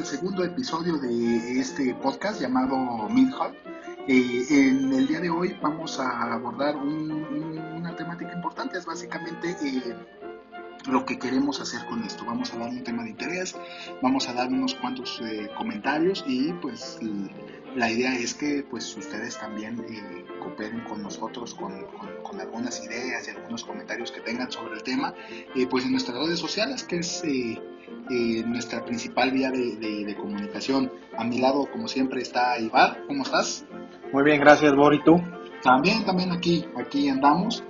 [0.00, 3.54] al segundo episodio de este podcast llamado Midhall.
[4.08, 9.94] Eh, en el día de hoy vamos a abordar una temática importante, es básicamente eh,
[10.88, 12.24] lo que queremos hacer con esto.
[12.24, 13.54] Vamos a dar un tema de interés,
[14.00, 16.98] vamos a dar unos cuantos eh, comentarios y pues
[17.76, 21.72] la idea es que pues ustedes también eh, cooperen con nosotros con,
[22.22, 25.14] con, algunas ideas y algunos comentarios que tengan sobre el tema
[25.54, 27.22] eh, pues en nuestras redes sociales que es
[28.46, 30.90] nuestra principal vía de, de, comunicación.
[31.16, 33.64] A mi lado como siempre está Ibar, ¿cómo estás?
[34.12, 35.20] Muy bien, gracias Bori, ¿tú?
[35.62, 37.62] También, también aquí, aquí andamos.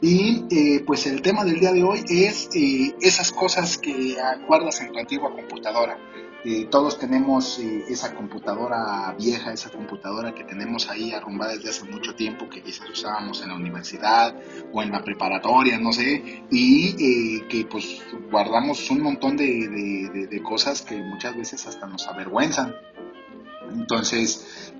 [0.00, 4.16] Y eh, pues el tema del día de hoy es eh, esas cosas que
[4.48, 5.96] guardas en tu antigua computadora.
[6.44, 12.16] Eh, todos tenemos esa computadora vieja, esa computadora que tenemos ahí arrumbada desde hace mucho
[12.16, 14.34] tiempo, que quizás usábamos en la universidad
[14.72, 20.82] o en la preparatoria, no sé, y que pues guardamos un montón de, de, cosas
[20.82, 22.74] que muchas veces hasta nos avergüenzan.
[23.72, 24.74] Entonces,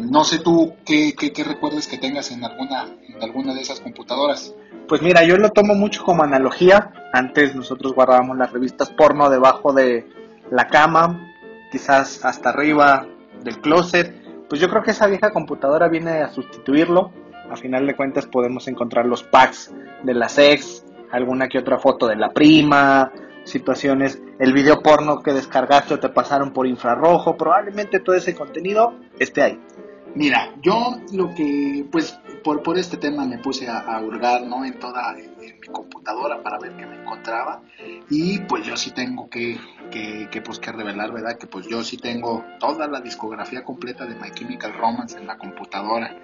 [0.00, 3.80] no sé tú qué, qué, qué recuerdos que tengas en alguna, en alguna de esas
[3.80, 4.54] computadoras.
[4.86, 6.92] Pues mira, yo lo tomo mucho como analogía.
[7.12, 10.06] Antes nosotros guardábamos las revistas porno debajo de
[10.50, 11.32] la cama,
[11.70, 13.06] quizás hasta arriba
[13.42, 14.46] del closet.
[14.48, 17.10] Pues yo creo que esa vieja computadora viene a sustituirlo.
[17.50, 22.06] A final de cuentas podemos encontrar los packs de las ex, alguna que otra foto
[22.06, 23.12] de la prima,
[23.44, 28.94] situaciones, el video porno que descargaste o te pasaron por infrarrojo, probablemente todo ese contenido
[29.18, 29.60] esté ahí.
[30.14, 34.64] Mira, yo lo que, pues, por, por este tema me puse a, hurgar, ¿no?
[34.64, 35.14] En toda
[35.48, 37.62] en mi computadora para ver qué me encontraba.
[38.10, 39.58] Y pues yo sí tengo que,
[39.90, 41.38] que, pues, que revelar, ¿verdad?
[41.38, 45.36] Que pues yo sí tengo toda la discografía completa de My Chemical Romance en la
[45.36, 46.16] computadora.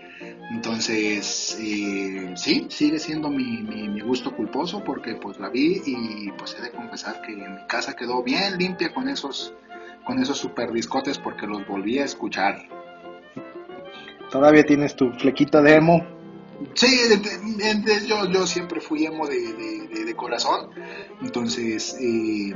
[0.51, 6.57] Entonces, eh, sí, sigue siendo mi, mi, gusto culposo porque pues la vi y pues
[6.59, 9.55] he de confesar que mi casa quedó bien limpia con esos,
[10.05, 12.63] con esos super discotes porque los volví a escuchar.
[14.31, 16.22] ¿Todavía tienes tu flequito de emo?
[16.75, 16.89] Sí,
[18.07, 20.71] yo, yo siempre fui emo de, corazón.
[21.23, 22.55] Entonces, eh,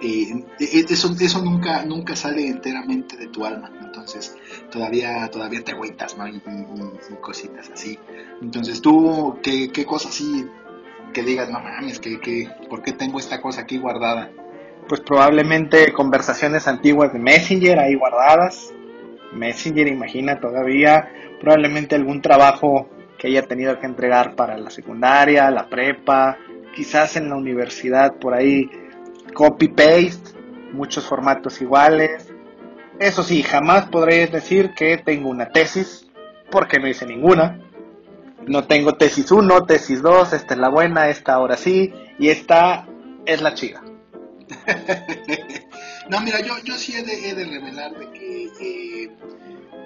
[0.00, 3.70] eh, eso, eso nunca, nunca sale enteramente de tu alma.
[3.80, 4.36] Entonces,
[4.70, 6.28] todavía, todavía te agüitas, ¿no?
[6.28, 6.40] Y,
[7.20, 7.98] cositas así.
[8.42, 10.46] Entonces, tú, ¿qué, qué cosa así
[11.12, 14.30] que digas, no mames, que, que, ¿por qué tengo esta cosa aquí guardada?
[14.88, 18.72] Pues probablemente conversaciones antiguas de Messenger ahí guardadas
[19.32, 25.68] Messenger, imagina todavía probablemente algún trabajo que haya tenido que entregar para la secundaria, la
[25.68, 26.38] prepa,
[26.74, 28.70] quizás en la universidad por ahí
[29.34, 30.38] copy-paste,
[30.72, 32.32] muchos formatos iguales.
[32.98, 36.08] Eso sí, jamás podré decir que tengo una tesis,
[36.50, 37.60] porque no hice ninguna.
[38.46, 42.86] No tengo tesis 1, tesis 2, esta es la buena, esta ahora sí, y esta
[43.26, 43.82] es la chica.
[46.08, 49.10] No, mira, yo, yo sí he de, revelar de que, eh,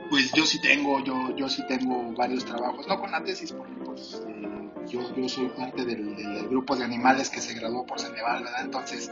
[0.09, 3.75] pues yo sí tengo, yo, yo sí tengo varios trabajos, no con la tesis, porque
[3.85, 6.15] pues eh, yo, yo soy parte del,
[6.49, 8.65] grupo de animales que se graduó por Ceneval, ¿verdad?
[8.65, 9.11] Entonces,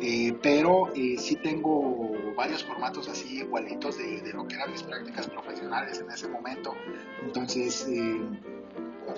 [0.00, 5.26] eh, pero sí tengo varios formatos así igualitos de, de, lo que eran mis prácticas
[5.26, 6.76] profesionales en ese momento.
[7.24, 7.88] Entonces,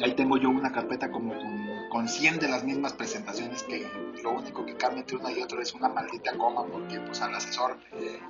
[0.02, 1.63] ahí tengo yo una carpeta como con,
[1.94, 3.88] con 100 de las mismas presentaciones que
[4.20, 7.32] lo único que cambia entre una y otra es una maldita coma porque pues al
[7.32, 7.76] asesor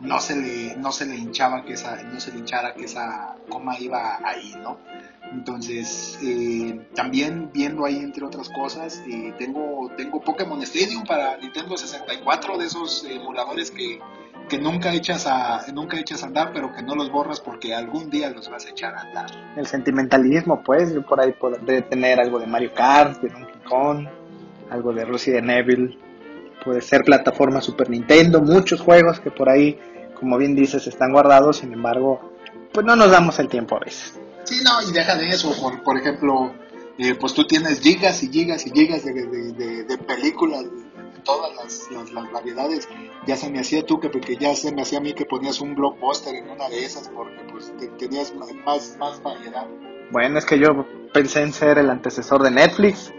[0.03, 3.37] no se le no se le hinchaba que esa no se le hinchara que esa
[3.49, 4.79] coma iba ahí no
[5.33, 11.79] entonces eh, también viendo ahí entre otras cosas eh, tengo tengo Pokémon Stadium para Nintendo
[11.79, 13.99] 64 de esos emuladores que
[14.49, 18.11] que nunca echas a nunca echas a andar pero que no los borras porque algún
[18.11, 19.31] día los vas a echar a andar.
[19.57, 24.07] El sentimentalismo pues yo por ahí podré tener algo de Mario Kart de Donkey Kong
[24.71, 25.99] algo de Resident Evil
[26.65, 29.79] puede ser plataforma Super Nintendo muchos juegos que por ahí
[30.19, 32.33] como bien dices están guardados sin embargo
[32.73, 35.83] pues no nos damos el tiempo a veces sí no y deja de eso por,
[35.83, 36.53] por ejemplo
[36.99, 40.65] eh, pues tú tienes gigas y gigas y gigas de, de, de películas
[41.25, 42.89] todas las, las, variedades.
[43.27, 45.61] Ya se me hacía tú que porque ya se me hacía a mí que ponías
[45.61, 48.33] un blockbuster en una de esas porque pues tenías
[48.65, 49.67] más, más variedad.
[50.13, 53.13] Bueno, es que yo pensé en ser el antecesor de Netflix.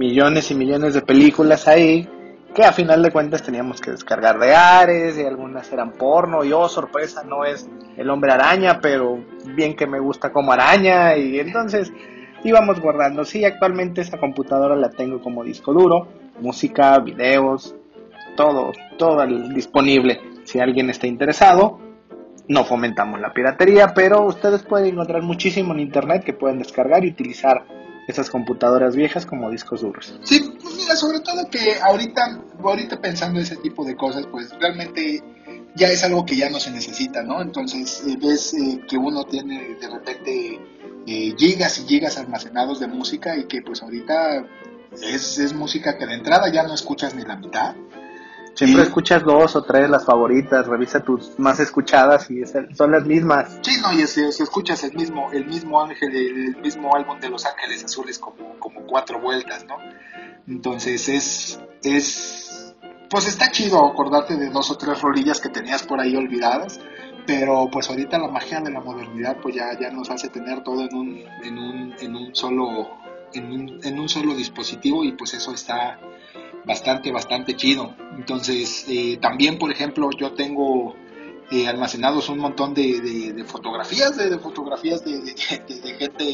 [0.00, 2.08] Millones y millones de películas ahí
[2.54, 6.52] que a final de cuentas teníamos que descargar de Ares y algunas eran porno y
[6.52, 9.22] oh sorpresa no es el hombre araña pero
[9.54, 11.92] bien que me gusta como araña y entonces
[12.42, 16.08] íbamos guardando sí actualmente esa computadora la tengo como disco duro
[16.40, 17.74] música, videos,
[18.36, 20.20] todo, todo disponible.
[20.44, 21.78] Si alguien está interesado,
[22.48, 27.10] no fomentamos la piratería, pero ustedes pueden encontrar muchísimo en internet que pueden descargar y
[27.10, 27.64] utilizar
[28.08, 30.14] esas computadoras viejas como discos duros.
[30.24, 35.22] Sí, pues mira, sobre todo que ahorita, ahorita pensando ese tipo de cosas, pues realmente
[35.74, 37.40] ya es algo que ya no se necesita, ¿no?
[37.40, 40.60] Entonces eh, ves eh, que uno tiene de repente
[41.06, 44.44] eh, gigas y gigas almacenados de música y que pues ahorita
[45.02, 47.74] es, es música que de entrada ya no escuchas ni la mitad.
[48.66, 53.06] Siempre escuchas dos o tres las favoritas, revisa tus más escuchadas y es- son las
[53.06, 53.58] mismas.
[53.62, 57.46] Sí, no, y si, escuchas el mismo, el mismo ángel, el mismo álbum de Los
[57.46, 59.76] Ángeles Azules como, como cuatro vueltas, ¿no?
[60.46, 62.74] Entonces es, es,
[63.08, 66.80] pues está chido acordarte de dos o tres rolillas que tenías por ahí olvidadas,
[67.26, 70.82] pero pues ahorita la magia de la modernidad pues ya, ya nos hace tener todo
[70.82, 72.90] en un, en un, en un solo,
[73.32, 75.98] en un, en un solo dispositivo y pues eso está
[76.64, 77.94] bastante, bastante chido.
[78.16, 80.94] Entonces, eh, también, por ejemplo, yo tengo
[81.50, 85.34] eh, almacenados un montón de, de- de fotografías, de, de fotografías de, de-
[85.68, 86.24] de- de gente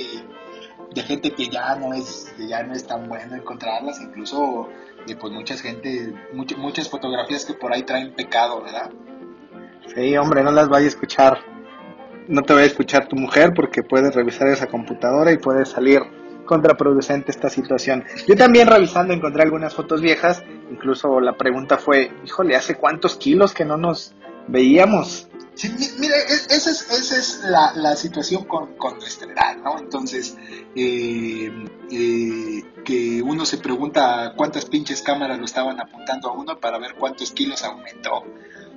[0.95, 4.69] de gente que ya no es que ya no es tan bueno encontrarlas, incluso
[5.07, 8.91] eh, pues mucha gente, much- muchas fotografías que por ahí traen pecado, ¿verdad?
[9.95, 11.39] Sí, hombre, no las vaya a escuchar.
[12.29, 16.03] No te vaya a escuchar tu mujer porque puedes revisar esa computadora y puede salir
[16.47, 18.05] contraproducente esta situación.
[18.27, 23.53] Yo también revisando encontré algunas fotos viejas, incluso la pregunta fue, híjole, ¿hace cuántos kilos
[23.53, 24.15] que no nos
[24.49, 25.29] veíamos?
[25.99, 29.79] Mira, e- esa es, esa es la, la situación con, con nuestra edad, ¿no?
[29.79, 30.37] Entonces,
[30.75, 31.51] eh,
[31.91, 36.95] eh, que uno se pregunta cuántas pinches cámaras lo estaban apuntando a uno para ver
[36.99, 38.23] cuántos kilos aumentó.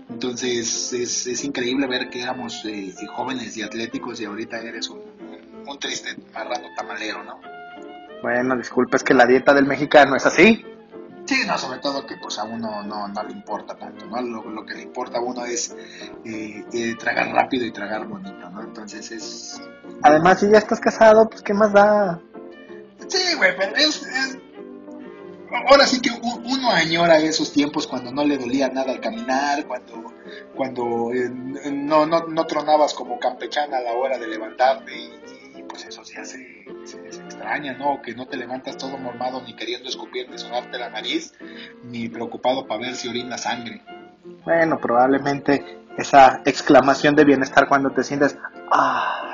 [0.10, 5.02] Entonces, es, es increíble ver que éramos eh, jóvenes y atléticos y ahorita eres un,
[5.68, 7.42] un triste marrano tamalero, ¿no?
[8.22, 10.66] Bueno, disculpa, es que la dieta del mexicano es así.
[11.26, 14.20] Sí, no, sobre todo que pues a uno no, no le importa tanto, ¿no?
[14.22, 15.76] Lo, lo que le importa a uno es
[16.26, 18.62] eh, eh, tragar rápido y tragar bonito, ¿no?
[18.64, 19.62] Entonces es...
[20.02, 22.20] Además, si ya estás casado, pues ¿qué más da?
[23.08, 24.02] Sí, güey, pero es...
[24.04, 24.38] es-
[25.68, 30.14] Ahora sí que uno añora esos tiempos cuando no le dolía nada al caminar, cuando,
[30.56, 31.28] cuando eh,
[31.72, 36.06] no, no, no tronabas como campechana a la hora de levantarte y, y, pues eso
[36.06, 36.98] se hace, se
[37.40, 38.02] extraña, ¿no?
[38.02, 41.34] Que no te levantas todo mormado ni queriendo escupir ni sonarte la nariz,
[41.84, 43.82] ni preocupado para ver si orina sangre.
[44.44, 48.38] Bueno, probablemente esa exclamación de bienestar cuando te sientes,
[48.72, 49.26] ah,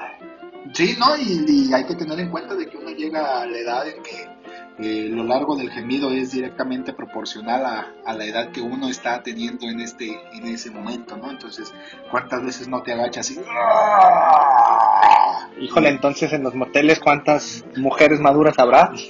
[0.73, 1.15] Sí, ¿no?
[1.15, 4.01] Y, y hay que tener en cuenta de que uno llega a la edad en
[4.03, 4.34] que
[4.79, 9.23] eh, lo largo del gemido es directamente proporcional a, a la edad que uno está
[9.23, 11.31] teniendo en este en ese momento, ¿no?
[11.31, 11.73] Entonces,
[12.11, 13.39] ¿cuántas veces no te agachas y...
[13.49, 15.49] ¡Ah!
[15.59, 18.91] híjole, entonces en los moteles, ¿cuántas mujeres maduras habrá?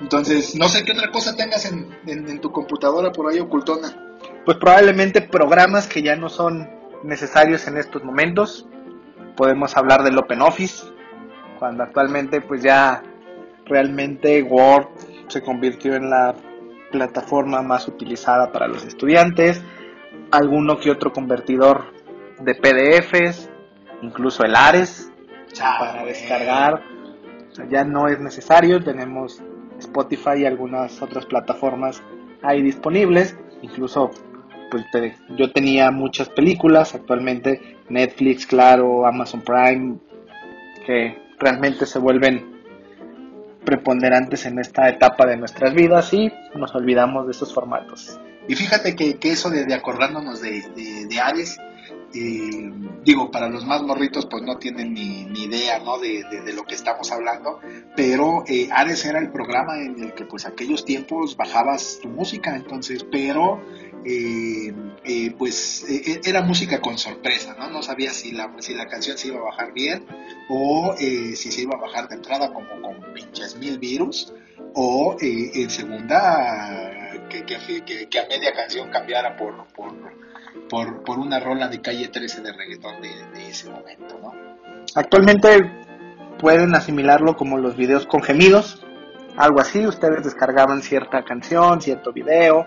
[0.00, 3.96] Entonces, no sé qué otra cosa tengas en, en- en tu computadora por ahí ocultona.
[4.44, 6.68] Pues probablemente programas que ya no son
[7.02, 8.66] necesarios en estos momentos.
[9.36, 10.84] Podemos hablar del Open Office,
[11.58, 13.02] cuando actualmente pues ya
[13.66, 14.88] realmente Word
[15.28, 16.34] se convirtió en la
[16.90, 19.62] plataforma más utilizada para los estudiantes,
[20.30, 21.84] alguno que otro convertidor
[22.40, 23.50] de PDFs,
[24.02, 25.10] incluso el Ares
[25.78, 26.82] para descargar,
[27.50, 29.42] o sea, ya no es necesario, tenemos
[29.78, 32.02] Spotify y algunas otras plataformas
[32.42, 34.10] ahí disponibles, incluso
[34.70, 39.96] pues te- yo tenía muchas películas, actualmente Netflix, claro, Amazon Prime,
[40.84, 42.55] que realmente se vuelven
[43.66, 48.18] preponderantes en esta etapa de nuestras vidas y nos olvidamos de esos formatos.
[48.48, 50.62] Y fíjate que, eso de, acordándonos de,
[51.10, 51.58] de, Ares,
[52.14, 52.70] eh,
[53.04, 55.98] digo, para los más morritos pues no tienen ni, idea ¿no?
[55.98, 57.58] de, de- de lo que estamos hablando,
[57.96, 62.54] pero eh, Ares era el programa en el que pues aquellos tiempos bajabas tu música,
[62.56, 63.60] entonces, pero
[64.08, 64.72] eh,
[65.04, 67.68] eh, pues eh, era música con sorpresa, ¿no?
[67.68, 70.06] No sabías si la, si la canción se iba a bajar bien
[70.48, 74.32] o si se iba a bajar de entrada como con pinches mil virus
[74.74, 79.92] o en segunda que a media canción cambiara por, por,
[80.68, 84.32] por, por una rola de calle 13 de reggaetón de, de ese momento, ¿no?
[84.94, 85.48] Actualmente
[86.38, 88.86] pueden asimilarlo como los videos con gemidos,
[89.36, 92.66] algo así, ustedes descargaban cierta canción, cierto video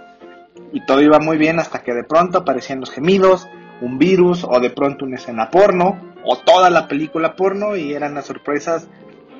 [0.72, 3.48] y todo iba muy bien hasta que de pronto aparecían los gemidos,
[3.82, 8.14] un virus o de pronto una escena porno o toda la película porno y eran
[8.14, 8.88] las sorpresas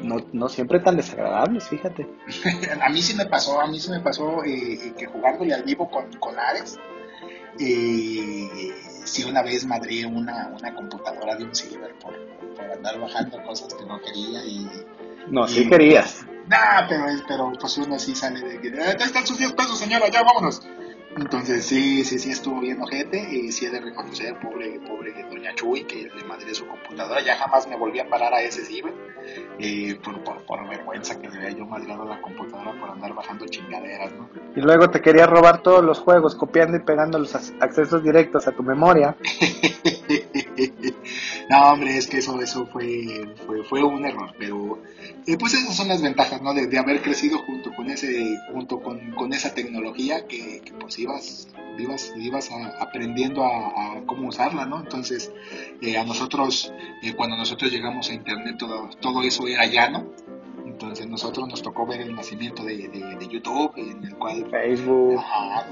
[0.02, 2.08] no, no siempre tan desagradables, fíjate.
[2.82, 5.90] a mí sí me pasó, a mí sí me pasó eh, que jugándole al vivo
[5.92, 6.80] con, con Ares,
[7.60, 8.72] eh,
[9.04, 12.14] sí una vez madré una, una computadora de un silver por,
[12.56, 14.70] por andar bajando cosas que no quería y...
[15.30, 16.26] No, Y- sí querías.
[16.48, 18.70] Nah, pero, pero pues uno sí sale de que...
[18.70, 20.62] "Eh, están sus 10 pesos, señora, ya vámonos.
[21.18, 25.56] Entonces sí, sí, sí estuvo bien ojete y sí he de reconocer, pobre, pobre doña
[25.56, 28.94] Chuy, que le madre su computadora, ya jamás me volví a parar a ese ciber,
[29.58, 33.46] eh, por, por, por, vergüenza que le había yo madreado la computadora por andar bajando
[33.48, 34.30] chingaderas, ¿no?
[34.56, 38.52] Y luego te quería robar todos los juegos, copiando y pegando los accesos directos a
[38.52, 39.16] tu memoria.
[41.50, 44.80] no, hombre, es que eso, eso fue, fue, fue un error, pero
[45.26, 46.54] eh, pues esas son las ventajas, ¿no?
[46.54, 51.00] De, de, haber crecido junto con ese, junto con, con esa tecnología que, que pues
[51.00, 51.48] ibas,
[51.80, 54.80] ibas, ibas aprendiendo a, cómo usarla, ¿no?
[54.80, 55.32] Entonces,
[55.82, 60.14] eh, a nosotros, eh, cuando nosotros llegamos a internet, todo, todo eso era llano.
[60.66, 64.48] Entonces nosotros nos tocó ver el nacimiento de, de, YouTube, en el cual...
[64.50, 65.18] Facebook.
[65.18, 65.68] Ajá,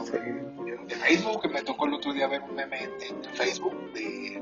[0.88, 4.42] de Facebook, que me tocó el otro día ver un meme en, Facebook de,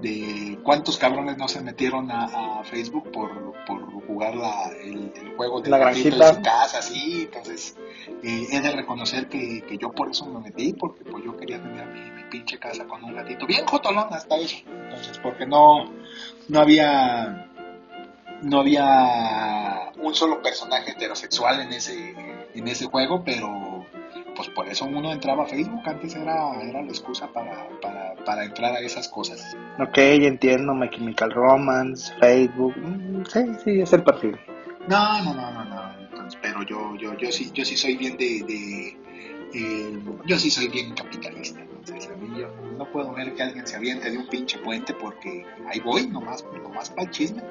[0.00, 5.70] de cuántos cabrones no se metieron a, Facebook por, por jugar la, el, juego de
[5.70, 6.28] la granjita.
[6.28, 7.76] en su casa, sí, entonces
[8.22, 11.62] eh, he de reconocer que, que, yo por eso me metí, porque pues yo quería
[11.62, 15.90] tener mi, mi, pinche casa con un gatito bien jotolón hasta eso, entonces porque no,
[16.48, 17.48] no había
[18.42, 22.14] no había un solo personaje heterosexual en ese
[22.54, 23.77] en ese juego, pero
[24.38, 28.44] pues por eso uno entraba a Facebook, antes era, era la excusa para, para, para
[28.44, 29.56] entrar a esas cosas.
[29.80, 34.38] Ok, entiendo, My Chemical Romance, Facebook, mm, sí, sí, es el perfil.
[34.86, 38.16] No, no, no, no, no, Entonces, pero yo, yo, yo sí, yo sí soy bien
[38.16, 38.96] de, de
[39.54, 42.46] eh, yo sí soy bien capitalista, entonces a mí yo
[42.78, 46.44] no puedo ver que alguien se aviente de un pinche puente porque ahí voy, nomás,
[46.62, 47.42] nomás para el chisme.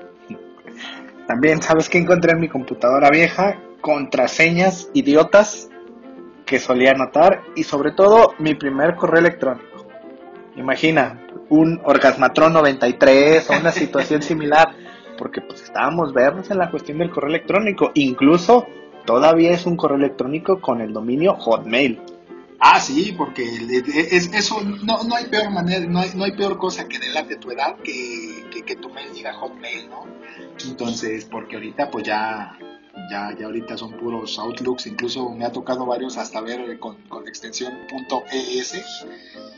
[1.28, 3.60] También, ¿sabes qué encontré en mi computadora vieja?
[3.82, 5.70] Contraseñas idiotas
[6.48, 9.86] que solía anotar y sobre todo mi primer correo electrónico.
[10.56, 14.74] Imagina, un Orgasmatron 93 o una situación similar,
[15.18, 18.66] porque pues estábamos vernos en la cuestión del correo electrónico, incluso
[19.06, 22.02] todavía es un correo electrónico con el dominio Hotmail.
[22.60, 26.58] Ah, sí, porque es, eso no, no hay peor manera, no hay, no hay peor
[26.58, 30.06] cosa que delante de tu edad que, que, que tu mail diga Hotmail, ¿no?
[30.66, 32.58] Entonces, porque ahorita pues ya
[33.10, 36.96] ya, ya ahorita son puros Outlooks, incluso me ha tocado varios hasta ver eh, con,
[37.08, 37.74] con extensión
[38.32, 38.72] .es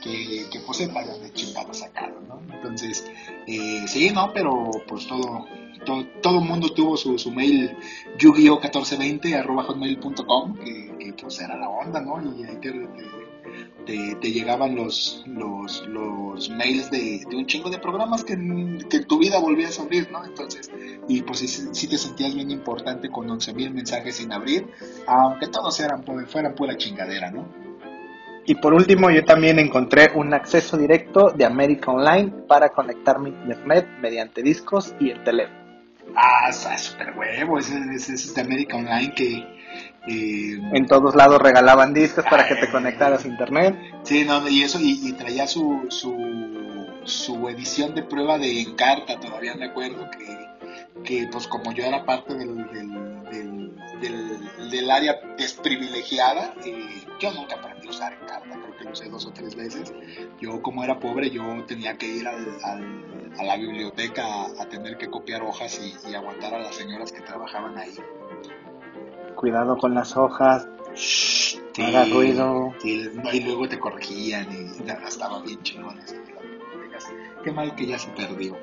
[0.01, 2.41] que, que pues sepan de chingados sacaron, ¿no?
[2.53, 3.05] Entonces,
[3.47, 4.31] eh, sí, ¿no?
[4.33, 5.47] Pero pues todo,
[5.85, 7.75] todo, todo el mundo tuvo su, su mail
[8.17, 12.21] yu 1420 arroba hotmail.com que, que pues era la onda, ¿no?
[12.21, 13.18] Y ahí te, te,
[13.91, 18.35] llegaban los, los, los mails de, de, un chingo de programas que,
[18.89, 20.23] que, en tu vida volvías a abrir, ¿no?
[20.23, 20.71] Entonces,
[21.07, 24.67] y pues si, te sentías bien importante con 11.000 mensajes sin abrir,
[25.07, 27.47] aunque todos eran, fueran pura chingadera, ¿no?
[28.45, 33.29] Y por último, yo también encontré un acceso directo de América Online para conectar mi
[33.29, 35.59] internet mediante discos y el teléfono.
[36.15, 39.58] Ah, súper huevo, ese, ese es de América Online que
[40.07, 43.75] en todos lados regalaban discos para que te conectaras a internet.
[44.03, 46.15] Sí, no, y eso, y, traía su, su,
[47.03, 52.05] su, edición de prueba de Encarta, todavía me acuerdo que, que pues como yo era
[52.05, 58.77] parte del, del, del, del, área desprivilegiada, eh, yo nunca aprendí a usar Encarta, creo
[58.77, 59.93] que lo usé dos o tres veces.
[60.39, 62.47] Yo como era pobre, yo tenía que ir al,
[63.37, 64.23] a la biblioteca
[64.59, 67.95] a, tener que copiar hojas y, y aguantar a las señoras que trabajaban ahí
[69.39, 72.73] cuidado con las hojas, Shh, haga ruido.
[72.83, 75.97] y luego te corregían y estaba bien chingón
[77.41, 78.57] Qué mal que ya se perdió.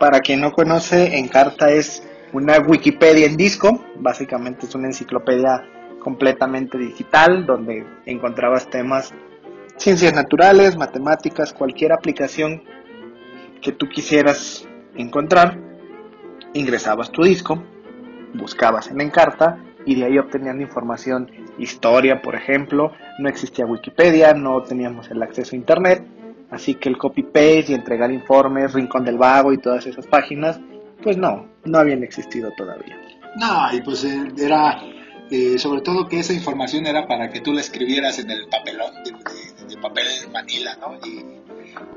[0.00, 5.64] Para quien no conoce, Encarta es una Wikipedia en disco, básicamente es una enciclopedia
[6.00, 9.14] completamente digital donde encontrabas temas
[9.76, 12.64] ciencias naturales, matemáticas, cualquier aplicación
[13.62, 15.56] que tú quisieras encontrar,
[16.54, 17.62] ingresabas tu disco,
[18.34, 22.92] buscabas en Encarta y de ahí obtenían información, historia, por ejemplo.
[23.18, 26.06] No existía Wikipedia, no teníamos el acceso a Internet,
[26.50, 30.60] así que el copy-paste y entregar informes, Rincón del Vago y todas esas páginas,
[31.02, 33.00] pues no, no habían existido todavía.
[33.36, 34.78] No, y pues eh, era,
[35.30, 38.92] eh, sobre todo que esa información era para que tú la escribieras en el papelón
[39.04, 40.98] de, papel manila, ¿no?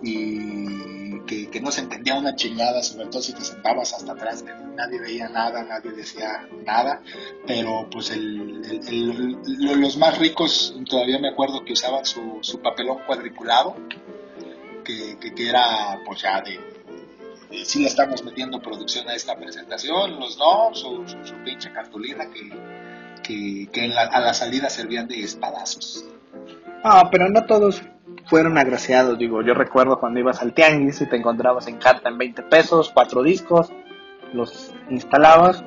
[0.02, 1.01] y
[1.50, 5.00] que, no se entendía una chingada, sobre todo si te sentabas hasta atrás, que nadie
[5.00, 7.02] veía nada, nadie decía nada,
[7.48, 13.76] pero pues los más ricos todavía me acuerdo que usaban su, su papelón cuadriculado,
[14.84, 16.60] que, que, era pues ya de,
[17.64, 22.26] si le estamos metiendo producción a esta presentación, los no, su, su, pinche cartulina
[23.24, 26.04] que, que, a la salida servían de espadazos.
[26.84, 27.82] Ah, pero no todos
[28.26, 29.18] fueron agraciados.
[29.18, 32.92] Digo, yo recuerdo cuando ibas al tianguis y te encontrabas en carta en 20 pesos,
[32.94, 33.72] cuatro discos,
[34.34, 35.64] los instalabas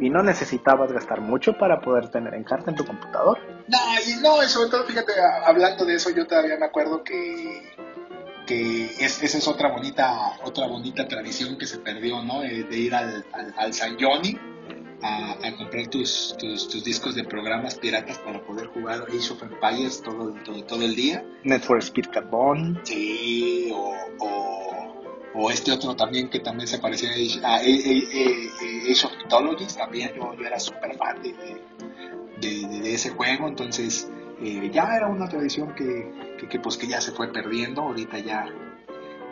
[0.00, 3.38] y no necesitabas gastar mucho para poder tener en carta en tu computador.
[3.66, 5.12] No, y no, y sobre todo, fíjate,
[5.44, 7.74] hablando de eso, yo todavía me acuerdo que,
[8.46, 12.42] que es- esa es otra bonita, otra bonita tradición que se perdió, ¿no?
[12.44, 13.24] Eh, de ir al,
[13.56, 14.38] al San Johnny
[15.02, 19.42] a, a comprar tus, tus, tus discos de programas piratas para poder jugar Age of
[19.42, 21.24] Empires todo, todo, todo el día.
[21.44, 22.80] Net for Speed Carbon.
[22.84, 25.02] Sí, o, o,
[25.34, 27.10] o este otro también que también se parecía
[27.44, 33.10] a Age, of Mythologies, también yo, yo era súper fan de, de, de- de ese
[33.10, 34.08] juego, entonces
[34.42, 38.18] eh, ya era una tradición que, que, que, pues que ya se fue perdiendo, ahorita
[38.20, 38.46] ya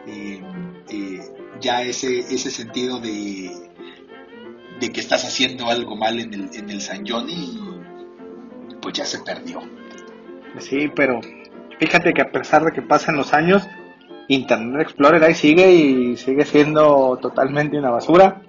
[0.07, 0.43] eh,
[0.91, 1.21] eh,
[1.61, 3.51] ya ese, ese sentido de,
[4.80, 7.59] de que estás haciendo algo mal en el, en el San Johnny,
[8.80, 9.61] pues ya se perdió.
[10.59, 11.21] Sí, pero
[11.78, 13.66] fíjate que a pesar de que pasan los años,
[14.28, 18.42] Internet Explorer ahí sigue y sigue siendo totalmente una basura.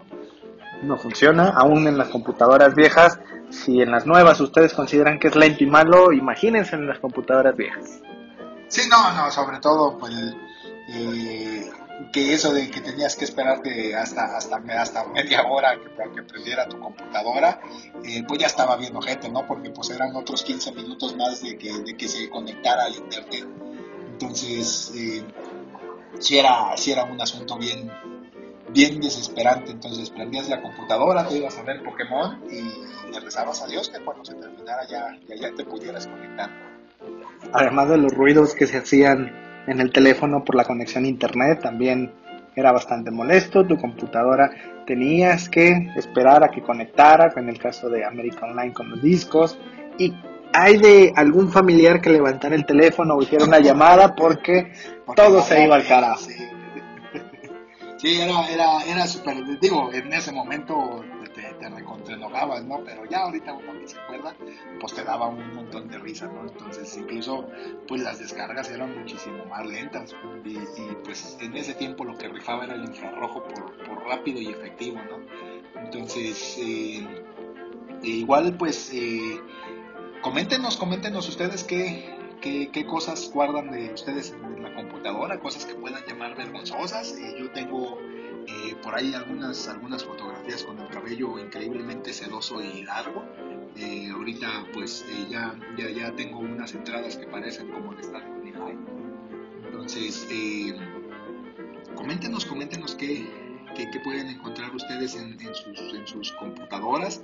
[0.84, 3.20] No funciona, aún en las computadoras viejas.
[3.50, 7.56] Si en las nuevas ustedes consideran que es lento y malo, imagínense en las computadoras
[7.56, 8.02] viejas.
[8.68, 10.14] Sí, no, no, sobre todo pues,
[10.94, 11.70] eh,
[12.12, 16.24] que eso de que tenías que esperarte hasta hasta, hasta media hora que, para que
[16.24, 17.60] prendiera tu computadora,
[18.04, 19.48] eh, pues ya estaba viendo gente, ¿no?
[19.48, 23.48] Porque pues eran otros 15 minutos más de que, de que se conectara al internet.
[24.12, 25.24] Entonces, eh,
[26.20, 27.92] sí, era, sí era un asunto bien,
[28.70, 29.72] bien desesperante.
[29.72, 34.00] Entonces prendías la computadora, te ibas a ver Pokémon y le rezabas a Dios que
[34.04, 36.50] cuando se terminara ya, ya, ya te pudieras conectar.
[37.54, 41.62] Además de los ruidos que se hacían en el teléfono por la conexión a internet,
[41.62, 42.12] también
[42.56, 43.66] era bastante molesto.
[43.66, 44.50] Tu computadora
[44.86, 49.60] tenías que esperar a que conectara, en el caso de American Online con los discos.
[49.98, 50.14] Y
[50.54, 54.72] hay de algún familiar que levantara el teléfono o hiciera una llamada porque
[55.06, 56.22] Porque todo se iba al carajo.
[56.22, 56.34] Sí,
[57.98, 61.04] Sí, era, era, era súper, digo, en ese momento
[61.60, 62.84] te, recontraenojabas, ¿no?
[62.84, 64.36] Pero ya ahorita uno que se acuerda,
[64.80, 66.42] pues te daba un montón de risa, ¿no?
[66.42, 67.48] Entonces incluso,
[67.88, 70.58] pues las descargas eran muchísimo más lentas y,
[71.04, 75.82] pues en ese tiempo lo que rifaba era el infrarrojo por, rápido y efectivo, ¿no?
[75.82, 77.06] Entonces, eh,
[78.04, 79.42] igual, pues, eh,
[80.22, 85.76] coméntenos, coméntenos ustedes qué, qué, qué cosas guardan de ustedes en la computadora, cosas que
[85.76, 87.18] puedan llamar vergonzosas.
[87.18, 87.98] Eh, yo tengo
[88.48, 93.26] eh, por ahí algunas, algunas fotografías con el cabello increíblemente sedoso y largo.
[93.76, 98.28] Eh, ahorita pues eh, ya, ya, ya tengo unas entradas que parecen como de Estadio
[98.56, 98.78] High.
[99.66, 100.28] Entonces,
[101.96, 103.28] coméntenos, coméntenos qué,
[103.76, 107.22] qué, pueden encontrar ustedes en, sus, en sus computadoras.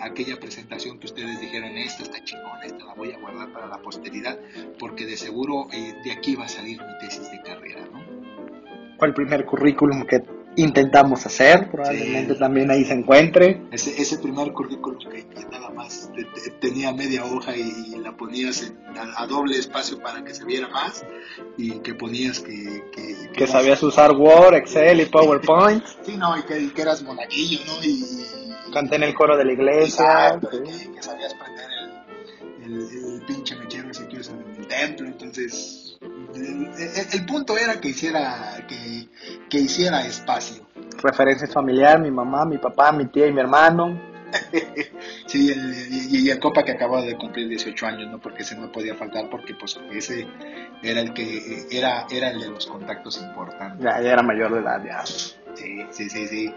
[0.00, 3.80] Aquella presentación que ustedes dijeron, esta está chingona, esta la voy a guardar para la
[3.82, 4.38] posteridad,
[4.78, 8.13] porque de seguro de aquí va a salir mi tesis de carrera, ¿no?
[9.04, 10.22] Fue el primer currículum que
[10.56, 12.38] intentamos hacer, probablemente Sí.
[12.38, 13.60] también ahí se encuentre.
[13.70, 17.98] Ese, ese primer currículum que, que nada más te- te- tenía media hoja y, y
[17.98, 21.04] la ponías en- a, a doble espacio para que se viera más
[21.58, 22.82] y que ponías que...
[22.92, 25.84] Que, Que sabías usar Word, Excel y PowerPoint.
[26.06, 27.84] Sí, no, y que, y que eras monaguillo, ¿no?
[27.84, 28.04] Y,
[28.72, 30.04] Canté en el coro de la iglesia.
[30.28, 30.88] Exacto, sí.
[30.94, 31.66] que, sabías prender
[32.62, 35.83] el, el, el pinche mechero que usan en el templo, entonces
[36.34, 39.08] el, el- el punto era que hiciera que,
[39.48, 40.66] que hiciera espacio.
[41.02, 44.00] Referencias familiar, mi mamá, mi papá, mi tía y mi hermano.
[45.26, 48.20] Sí, el, y, y el copa que acababa de cumplir 18 años, ¿no?
[48.20, 50.26] Porque ese no podía faltar porque pues ese
[50.82, 53.82] era el que era era el de los contactos importantes.
[53.84, 55.04] Ya, ya era mayor de edad, ya.
[55.06, 56.54] Sí, sí, sí, sí.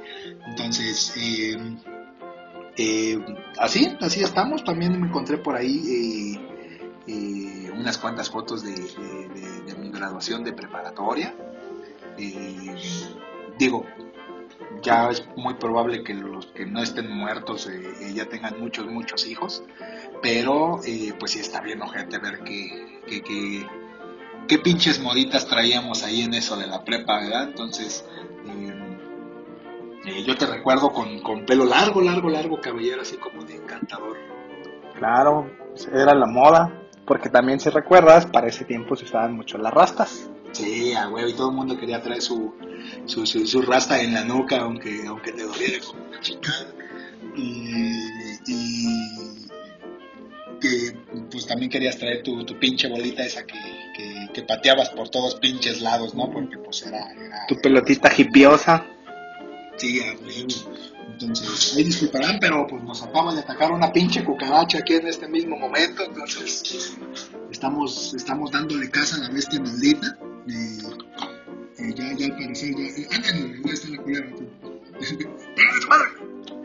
[0.47, 1.57] Entonces, eh,
[2.77, 3.17] eh,
[3.59, 4.63] así, así estamos.
[4.63, 6.39] También me encontré por ahí eh,
[7.07, 11.35] eh, unas cuantas fotos de, de- mi graduación de preparatoria.
[12.17, 12.75] Eh,
[13.59, 13.85] digo,
[14.81, 18.87] ya es muy probable que los que no estén muertos eh, eh, ya tengan muchos,
[18.87, 19.63] muchos hijos.
[20.21, 23.01] Pero, eh, pues sí está bien ojete ver que-
[24.47, 27.43] qué pinches moditas traíamos ahí en eso de la prepa, ¿verdad?
[27.43, 28.03] Entonces,
[30.05, 34.17] eh, yo te recuerdo con, con pelo largo, largo, largo, cabellero así como de encantador.
[34.97, 35.49] Claro,
[35.93, 36.73] era la moda.
[37.07, 40.29] Porque también, si recuerdas, para ese tiempo se usaban mucho las rastas.
[40.51, 42.53] Sí, a huevo, y todo el mundo quería traer su,
[43.05, 46.67] su, su, su rasta en la nuca, aunque, aunque te doliera como una chingada.
[47.35, 47.91] Y,
[48.47, 49.47] y
[50.59, 50.97] que
[51.31, 53.59] pues también querías traer tu, tu pinche bolita esa que,
[53.95, 56.29] que, que pateabas por todos pinches lados, ¿no?
[56.31, 57.11] Porque pues era...
[57.13, 58.85] era Tu pelotita hipiosa.
[59.77, 60.96] Sí, a huevo.
[61.19, 65.27] Entonces, ahí disculparán, pero pues nos acaba de atacar una pinche cucaracha aquí en este
[65.27, 66.95] mismo momento, entonces
[67.51, 70.15] estamos, estamos dándole casa a la bestia maldita.
[70.47, 70.77] Eh,
[71.79, 74.35] eh, ya, ya al parecer, ya, eh, ándale, ya está la culera.
[74.35, 74.47] tú.
[75.55, 76.07] ¡Pégale su madre!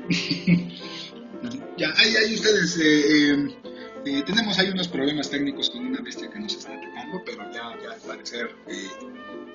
[1.78, 3.56] ya, ahí, ahí ustedes, eh, eh,
[4.04, 7.70] Eh, tenemos ahí unos problemas técnicos con una bestia que nos está atacando, pero ya,
[7.80, 8.88] ya al parecer, eh,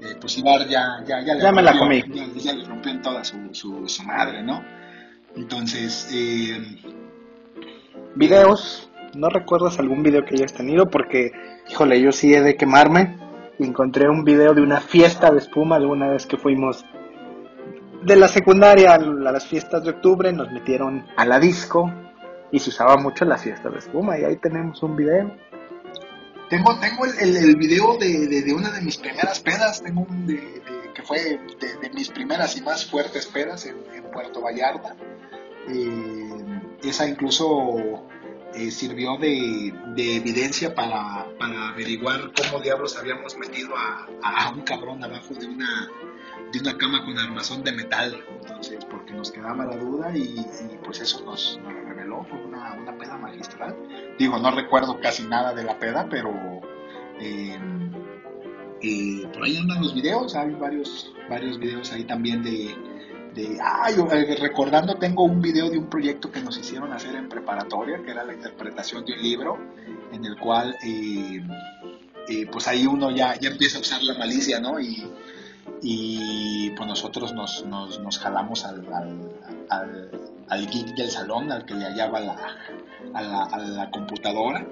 [0.01, 2.15] eh, pues Ibar ya, ya, ya, le Ya me la rompió, comí.
[2.15, 4.63] Ya, ya le rompió en toda su, su, su madre, ¿no?
[5.37, 6.57] Entonces, eh,
[8.15, 10.89] Videos, ¿no recuerdas algún video que hayas tenido?
[10.89, 11.31] Porque,
[11.69, 13.15] híjole, yo sí he de quemarme.
[13.59, 16.85] Y encontré un video de una fiesta de espuma alguna vez que fuimos
[18.03, 21.91] de la secundaria a las fiestas de octubre, nos metieron a la disco
[22.51, 25.31] y se usaba mucho en las fiestas de espuma y ahí tenemos un video.
[26.51, 30.05] Tengo, tengo el, el, el video de, de, de una de mis primeras pedas, tengo
[30.07, 34.03] un de, de- que fue de, de mis primeras y más fuertes pedas en, en
[34.11, 34.95] Puerto Vallarta.
[35.67, 38.07] Eh, esa incluso
[38.53, 41.27] eh, sirvió de, de evidencia para,
[41.69, 45.89] averiguar cómo diablos habíamos metido a, un cabrón abajo de una,
[46.51, 48.23] de una cama con armazón de metal.
[48.41, 50.45] Entonces, porque nos quedaba la duda y,
[50.83, 53.75] pues eso nos, reveló, fue una, una peda magistral.
[54.17, 56.31] Digo, no recuerdo casi nada de la peda, pero
[58.81, 62.75] eh, por ahí andan los videos, hay varios, varios videos ahí también de,
[63.95, 68.01] yo, eh, recordando tengo un video de un proyecto que nos hicieron hacer en preparatoria,
[68.03, 69.57] que era la interpretación de un libro,
[70.11, 71.41] en el cual eh,
[72.29, 74.79] eh, pues ahí uno ya, ya empieza a usar la malicia, ¿no?
[74.79, 75.09] Y,
[75.81, 79.31] y pues nosotros nos, nos, jalamos al, al,
[79.69, 80.11] al,
[80.49, 82.37] al del salón, al que le hallaba la,
[83.13, 84.65] a, la, computadora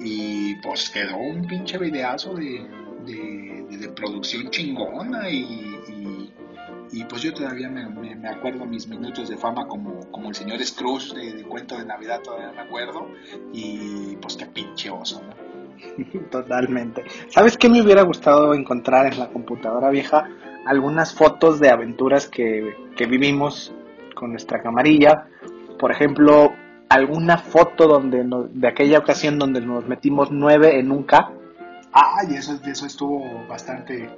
[0.00, 2.66] y pues quedó un pinche videazo de,
[3.04, 5.73] de, de- producción chingona y-
[7.00, 10.34] y, pues yo todavía me, me- me acuerdo mis minutos de fama como, como el
[10.34, 13.08] señor Scrooge de, de cuento de Navidad, todavía me acuerdo
[13.52, 15.34] y pues qué pinche oso, ¿no?
[16.30, 17.04] Totalmente.
[17.28, 20.28] ¿Sabes qué me hubiera gustado encontrar en la computadora vieja?
[20.66, 23.72] Algunas fotos de aventuras que, que vivimos
[24.14, 25.26] con nuestra camarilla.
[25.78, 26.54] Por ejemplo,
[26.88, 31.30] alguna foto donde nos- de aquella ocasión donde nos metimos nueve en un K.
[31.92, 34.08] Ay, eso, eso estuvo bastante,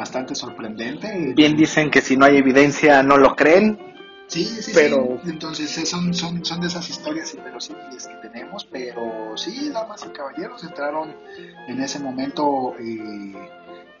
[0.00, 1.34] bastante sorprendente.
[1.36, 3.78] Bien dicen que si no hay evidencia no lo creen.
[4.28, 5.30] Sí, sí, Pero- sí.
[5.30, 10.08] Entonces eh, son, son, son de esas historias inverosímiles que tenemos, pero sí, damas y
[10.10, 11.14] caballeros, entraron
[11.68, 13.34] en ese momento eh,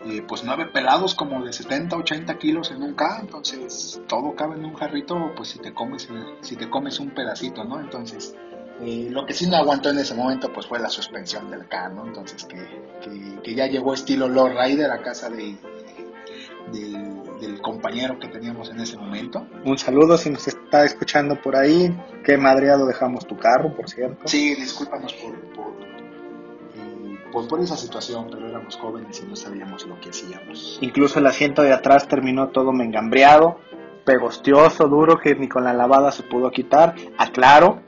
[0.06, 4.54] eh, pues nueve pelados como de 70, 80 kilos en un K, entonces todo cabe
[4.56, 7.78] en un jarrito, pues si te comes, eh, si te comes un pedacito, ¿no?
[7.80, 8.34] Entonces,
[8.82, 11.88] eh, lo que sí no aguantó en ese momento pues fue la suspensión del K,
[11.90, 12.06] ¿no?
[12.06, 12.56] Entonces que,
[13.02, 15.56] que, que ya llegó estilo Lord Rider a casa de,
[16.72, 19.46] del- del compañero que teníamos en ese momento.
[19.64, 21.94] Un saludo si nos está escuchando por ahí.
[22.24, 24.28] Qué madreado dejamos tu carro, por cierto.
[24.28, 25.72] Sí, discúlpanos por, por,
[26.74, 30.78] eh, por, por esa situación, pero éramos jóvenes y no sabíamos lo que hacíamos.
[30.82, 33.58] Incluso el asiento de atrás terminó todo mengambreado,
[34.04, 36.94] pegostioso, duro, que ni con la lavada se pudo quitar.
[37.18, 37.80] Aclaro,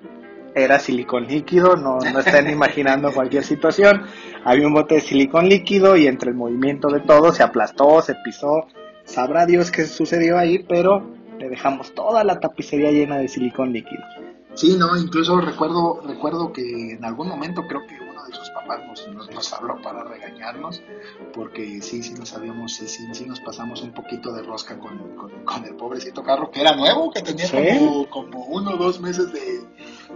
[0.54, 4.02] era silicón líquido, no, no estén imaginando cualquier situación.
[4.44, 8.14] Había un bote de silicón líquido y entre el movimiento de todo se aplastó, se
[8.24, 8.66] pisó.
[9.04, 11.02] Sabrá Dios qué sucedió ahí, pero
[11.38, 14.02] le dejamos toda la tapicería llena de silicón líquido.
[14.54, 18.80] Sí, no, incluso recuerdo, recuerdo que en algún momento creo que uno de sus papás
[18.86, 20.82] nos, nos, habló para regañarnos,
[21.32, 24.98] porque sí, sí nos sabíamos, sí, sí, sí nos pasamos un poquito de rosca con,
[25.16, 27.56] con, con el pobrecito carro, que era nuevo, que tenía Sí.
[27.78, 29.62] como, como uno o dos meses de,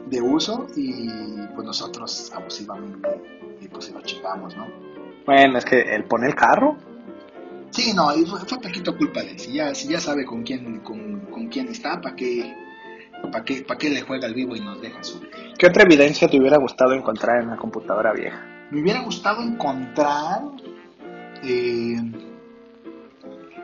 [0.07, 1.09] de uso, y
[1.55, 3.09] pues nosotros abusivamente,
[3.67, 4.67] y pues se lo chingamos, ¿no?
[5.27, 6.77] Bueno, es que él pone el carro.
[7.71, 9.39] Sí, no, fue, fue poquito culpa de él.
[9.39, 12.55] Si ya, si ya sabe con quién, con, con quién está, ¿para qué,
[13.33, 15.29] para qué, para qué le juega al vivo y nos deja subir?
[15.59, 18.41] ¿Qué otra evidencia te hubiera gustado encontrar en la computadora vieja?
[18.71, 20.43] Me hubiera gustado encontrar,
[21.43, 21.97] eh,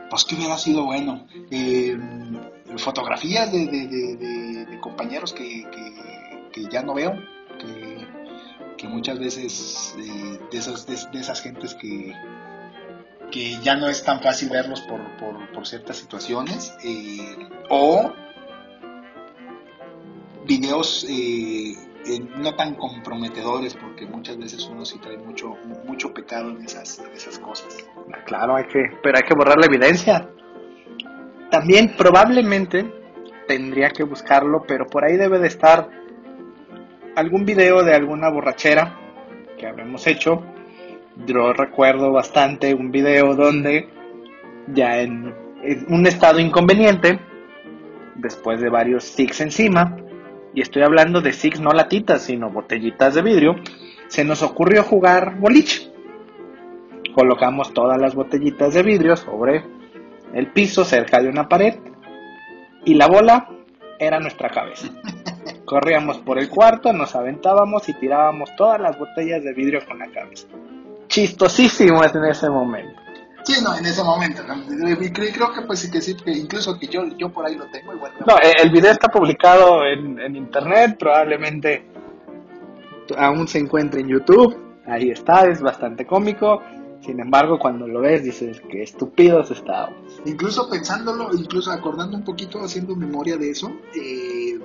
[0.09, 1.97] pues que hubiera sido bueno, eh,
[2.77, 7.13] fotografías de, de, de, de- de compañeros que, que, que ya no veo,
[7.59, 7.92] que,
[8.83, 12.13] que muchas veces eh, de, esas, de, de esas gentes que,
[13.31, 18.11] que ya no es tan fácil verlos por, por, por ciertas situaciones, eh, o
[20.45, 26.49] videos eh, eh, no tan comprometedores, porque muchas veces uno sí trae mucho, mucho pecado
[26.49, 27.77] en esas, en esas cosas.
[28.25, 30.29] Claro, hay que, pero hay que borrar la evidencia.
[31.49, 32.93] También probablemente
[33.47, 36.02] tendría que buscarlo, pero por ahí debe de estar
[37.15, 38.97] algún video de alguna borrachera
[39.57, 40.43] que habremos hecho.
[41.25, 43.87] Yo recuerdo bastante un video donde
[44.67, 45.33] ya en,
[45.89, 47.19] un estado inconveniente,
[48.15, 49.95] después de varios six encima,
[50.53, 53.55] y estoy hablando de six no latitas, sino botellitas de vidrio,
[54.07, 55.93] se nos ocurrió jugar boliche
[57.13, 59.63] colocamos todas las botellitas de vidrio sobre
[60.33, 61.75] el piso cerca de una pared
[62.83, 63.49] y la bola
[63.99, 64.89] era nuestra cabeza.
[65.73, 70.05] Corríamos por el cuarto, nos aventábamos y tirábamos todas las botellas de vidrio con la
[70.05, 70.45] cabeza.
[71.07, 73.01] Chistosísimo en ese momento.
[73.43, 74.43] Sí, no, en ese momento.
[74.45, 77.91] Creo, que pues sí que sí, que incluso que yo, yo por ahí lo tengo
[77.91, 78.11] igual.
[78.23, 81.87] No, eh, el video está publicado en, en internet, probablemente
[83.17, 84.55] aún se encuentra en YouTube.
[84.85, 86.61] Ahí está, es bastante cómico.
[87.01, 90.21] Sin embargo, cuando lo ves dices que estúpidos estábamos.
[90.23, 94.59] Incluso pensándolo, incluso acordando un poquito, haciendo memoria de eso, eh,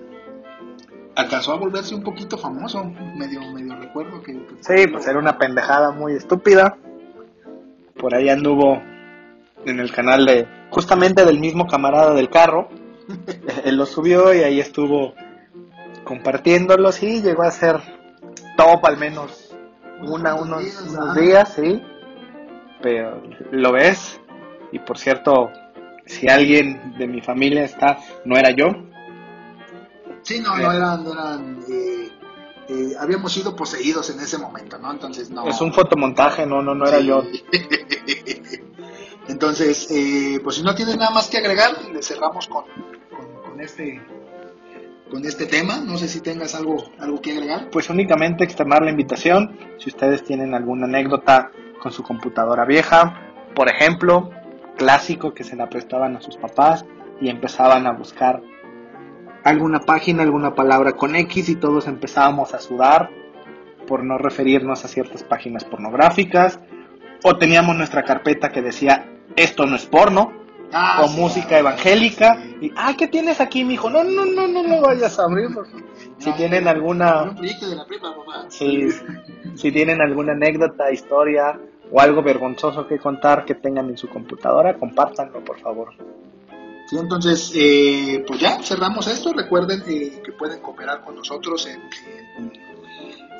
[1.18, 2.84] alcanzó a volverse un poquito famoso,
[3.16, 4.34] medio, medio recuerdo que...
[4.60, 6.76] sí, pues era una pendejada muy estúpida.
[7.98, 8.80] Por ahí anduvo
[9.64, 12.68] en el canal de, justamente del mismo camarada del carro.
[13.64, 15.14] Él lo subió y ahí estuvo
[16.04, 17.80] compartiéndolo, sí, llegó a ser
[18.56, 19.52] top al menos
[20.00, 21.82] una, unos, unos días, sí.
[22.80, 24.20] Pero lo ves.
[24.70, 25.50] Y por cierto,
[26.06, 28.87] si alguien de mi familia está, no era yo.
[30.28, 32.10] Sí, no, no eran, eran eh,
[32.68, 34.92] eh, habíamos sido poseídos en ese momento, ¿no?
[34.92, 35.48] Entonces no.
[35.48, 37.22] Es un fotomontaje, no, no, no era yo.
[39.28, 42.64] Entonces, eh, pues si no tienes nada más que agregar, le cerramos con,
[43.42, 44.02] con, este
[45.10, 45.78] con este tema.
[45.78, 47.70] No sé si tengas algo, algo que agregar.
[47.70, 49.58] Pues únicamente extremar la invitación.
[49.78, 53.18] Si ustedes tienen alguna anécdota con su computadora vieja,
[53.54, 54.28] por ejemplo,
[54.76, 56.84] clásico que se la prestaban a sus papás
[57.18, 58.42] y empezaban a buscar
[59.44, 63.10] alguna página, alguna palabra con X y todos empezábamos a sudar
[63.86, 66.60] por no referirnos a ciertas páginas pornográficas.
[67.24, 70.32] O teníamos nuestra carpeta que decía, esto no es porno.
[70.70, 72.38] Ah, o música evangélica.
[72.60, 73.88] Y, ah, ¿qué tienes aquí, mijo?
[73.88, 75.48] No, no, no, no lo vayas a abrir.
[76.18, 77.34] Si tienen alguna...
[78.48, 78.88] Si,
[79.54, 81.58] si tienen alguna anécdota, historia
[81.90, 85.94] o algo vergonzoso que contar que tengan en su computadora, compártanlo, por favor.
[86.88, 89.34] Sí, entonces, eh, pues ya cerramos esto.
[89.34, 91.82] Recuerden eh, que pueden cooperar con nosotros en,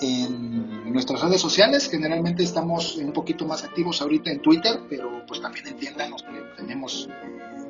[0.03, 1.89] en, nuestras redes sociales.
[1.91, 7.09] Generalmente estamos un poquito más activos ahorita en Twitter, pero pues también entiéndanos que tenemos,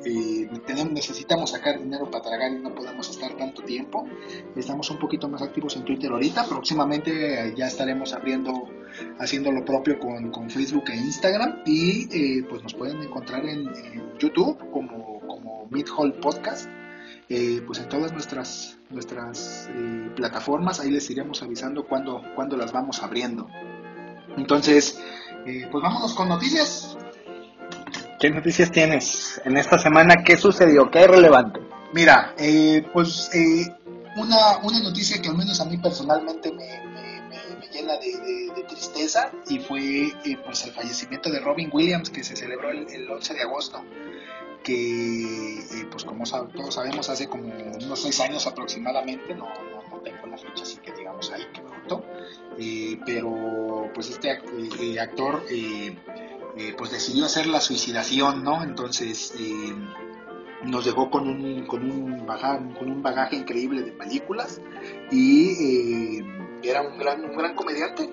[0.03, 4.05] eh, tenemos, necesitamos sacar dinero para tragar y no podemos estar tanto tiempo.
[4.57, 6.45] Estamos un poquito más activos en Twitter ahorita.
[6.45, 8.67] Próximamente ya estaremos abriendo,
[9.17, 11.61] haciendo lo propio con, con Facebook e Instagram.
[11.65, 14.98] Y pues nos pueden encontrar en, en YouTube como
[15.71, 16.69] Mid-Hall Podcast,
[17.29, 22.71] eh, pues en todas nuestras, nuestras eh, plataformas, ahí les iremos avisando cuando, cuando las
[22.71, 23.47] vamos abriendo.
[24.35, 24.99] Entonces,
[25.45, 26.97] eh, pues vámonos con noticias.
[28.19, 30.23] ¿Qué noticias tienes en esta semana?
[30.23, 30.89] ¿Qué sucedió?
[30.89, 31.61] ¿Qué es relevante?
[31.93, 32.35] Mira,
[32.93, 33.29] pues
[34.15, 36.89] una, una noticia que al menos a mí personalmente me,
[37.71, 40.11] llena de, tristeza y fue
[40.45, 43.83] pues el fallecimiento de Robin Williams que se celebró el, el 11 de agosto
[44.63, 50.27] que eh, pues como todos sabemos hace como unos seis años aproximadamente, no, no, tengo
[50.27, 52.05] la fecha así que digamos ahí que pronto,
[52.57, 55.43] eh, pero pues este eh, actor
[56.77, 58.63] pues decidió hacer la suicidación, ¿no?
[58.63, 59.33] Entonces
[60.63, 64.61] nos dejó con un, con un, bagaje, con un bagaje increíble de películas
[65.09, 66.19] y
[66.61, 68.09] era un gran, un gran comediante.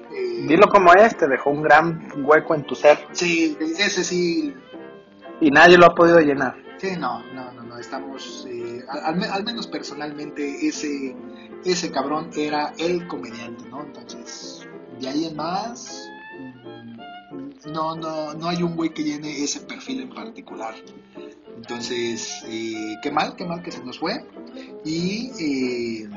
[0.47, 2.99] Dilo como es, te dejó un gran hueco en tu ser.
[3.13, 4.55] Sí, ese sí
[5.41, 6.57] y nadie lo ha podido llenar.
[6.79, 11.17] Sí, no, no, no, no estamos, eh, al, menos personalmente ese,
[11.65, 13.83] ese cabrón era el comediante, ¿no?
[13.83, 14.69] Entonces,
[15.01, 16.07] de ahí en más,
[16.39, 20.75] mm, no, no, no hay un güey que llene ese perfil en particular.
[21.57, 24.23] Entonces, eh, qué mal, qué mal que se nos fue.
[24.85, 26.11] Y eh,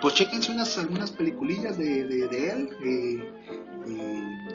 [0.00, 2.70] pues chequense unas, algunas peliculillas de, de, de él.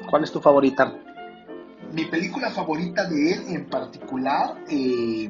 [0.09, 0.93] ¿Cuál es tu favorita?
[1.93, 5.29] Mi película favorita de él en particular, eh,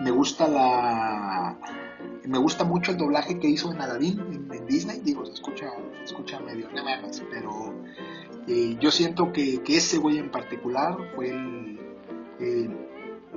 [0.00, 1.58] me gusta la
[2.24, 6.04] me gusta mucho el doblaje que hizo en Aladdin en, Disney, digo, se escucha, se
[6.04, 6.68] escucha medio
[7.30, 7.74] pero
[8.48, 11.78] eh, yo siento que, ese güey en particular fue el,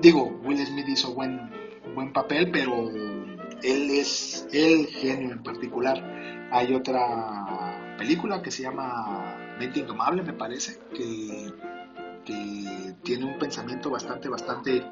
[0.02, 1.50] digo, Will Smith hizo buen,
[1.96, 6.50] buen papel, pero él es el genio en particular.
[6.52, 11.52] Hay otra película que se llama Mente Indomable, me parece, que
[12.28, 14.84] que tiene un pensamiento bastante, bastante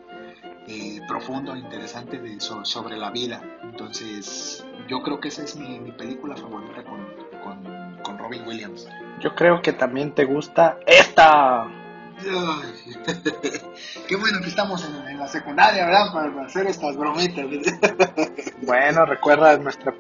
[0.68, 3.42] eh, profundo e interesante de, sobre la vida.
[3.64, 8.88] Entonces, yo creo que esa es mi, película favorita con, con, Robin Williams.
[9.20, 11.68] Yo creo que también te gusta esta.
[14.08, 16.14] Qué bueno que estamos en, la secundaria, ¿verdad?
[16.14, 17.46] Para hacer estas bromitas.
[18.64, 19.94] bueno, recuerda nuestra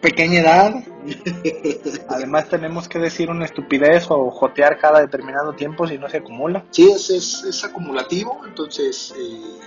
[0.00, 0.74] pequeña edad.
[2.08, 6.64] Además tenemos que decir una estupidez o jotear cada determinado tiempo si no se acumula.
[6.70, 9.60] Sí, es, es, acumulativo, entonces eh,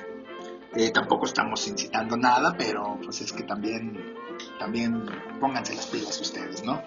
[0.75, 4.15] Eh, tampoco estamos incitando nada, pero pues es que también,
[4.59, 5.03] también
[5.39, 6.83] pónganse las pilas ustedes, ¿no?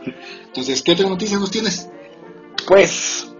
[0.46, 1.90] Entonces, ¿qué otra noticia nos tienes?
[2.66, 3.34] Pues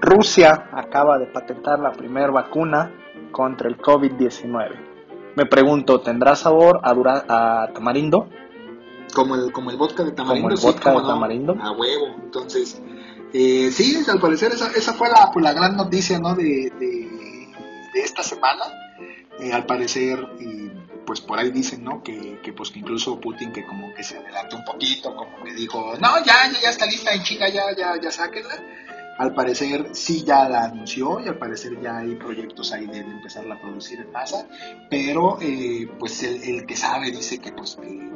[0.00, 2.92] Rusia acaba de patentar la primera vacuna
[3.32, 4.70] contra el COVID-19.
[5.36, 8.28] Me pregunto, ¿tendrá sabor a, dura- a tamarindo?
[9.18, 10.48] Como el, como el vodka de tamarindo.
[10.48, 11.56] Como el vodka de no, tamarindo.
[11.60, 12.06] A huevo.
[12.22, 12.80] Entonces,
[13.32, 16.34] eh, sí, al parecer esa, esa fue la, pues, la gran noticia, ¿no?
[16.34, 17.48] De, de,
[17.94, 18.64] de esta semana.
[19.40, 20.70] Eh, al parecer, y,
[21.06, 22.02] pues por ahí dicen, ¿no?
[22.02, 25.54] Que, que, pues que incluso Putin que como que se adelantó un poquito, como que
[25.54, 28.62] dijo, no, ya, ya, ya está lista en China, ya, ya, ya sáquenla.
[29.18, 33.10] Al parecer sí ya la anunció y al parecer ya hay proyectos ahí de, de
[33.10, 34.46] empezarla a producir en masa,
[34.90, 38.12] pero eh, pues el, el que sabe dice que pues que,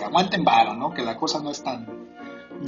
[0.00, 0.94] que aguanten vara, ¿no?
[0.94, 1.86] Que la cosa no es tan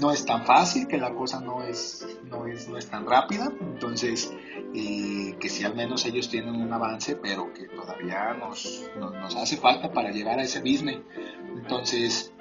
[0.01, 3.51] no es tan fácil, que la cosa no es no es no es tan rápida,
[3.61, 4.33] entonces
[4.75, 9.37] eh, que si al menos ellos tienen un avance, pero que todavía nos, nos, nos
[9.37, 10.99] hace falta para llegar a ese business.
[11.57, 12.33] Entonces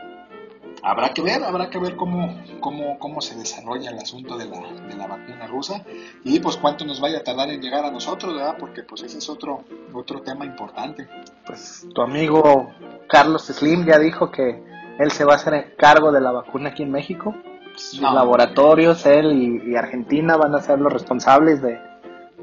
[0.84, 4.62] habrá que ver, habrá que ver cómo, cómo, cómo se desarrolla el asunto de la,
[4.88, 5.86] de la vacuna rusa
[6.24, 8.58] y pues cuánto nos vaya a tardar en llegar a nosotros, ¿verdad?
[8.60, 11.08] Porque pues ese es otro, otro tema importante.
[11.46, 12.72] Pues tu amigo
[13.08, 14.71] Carlos Slim ya dijo que
[15.02, 17.36] él se va a hacer cargo de la vacuna aquí en México.
[17.76, 18.14] Sus No.
[18.14, 19.32] laboratorios, él
[19.66, 21.80] y, y Argentina van a ser los responsables de,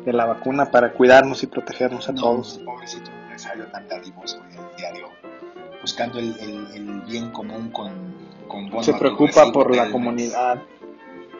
[0.04, 2.58] de la vacuna para cuidarnos y protegernos a No, todos.
[2.64, 5.08] pobrecito empresario tan dadivoso el diario,
[5.82, 7.92] buscando el, el- el bien común con,
[8.48, 10.62] con bono Se preocupa por la comunidad.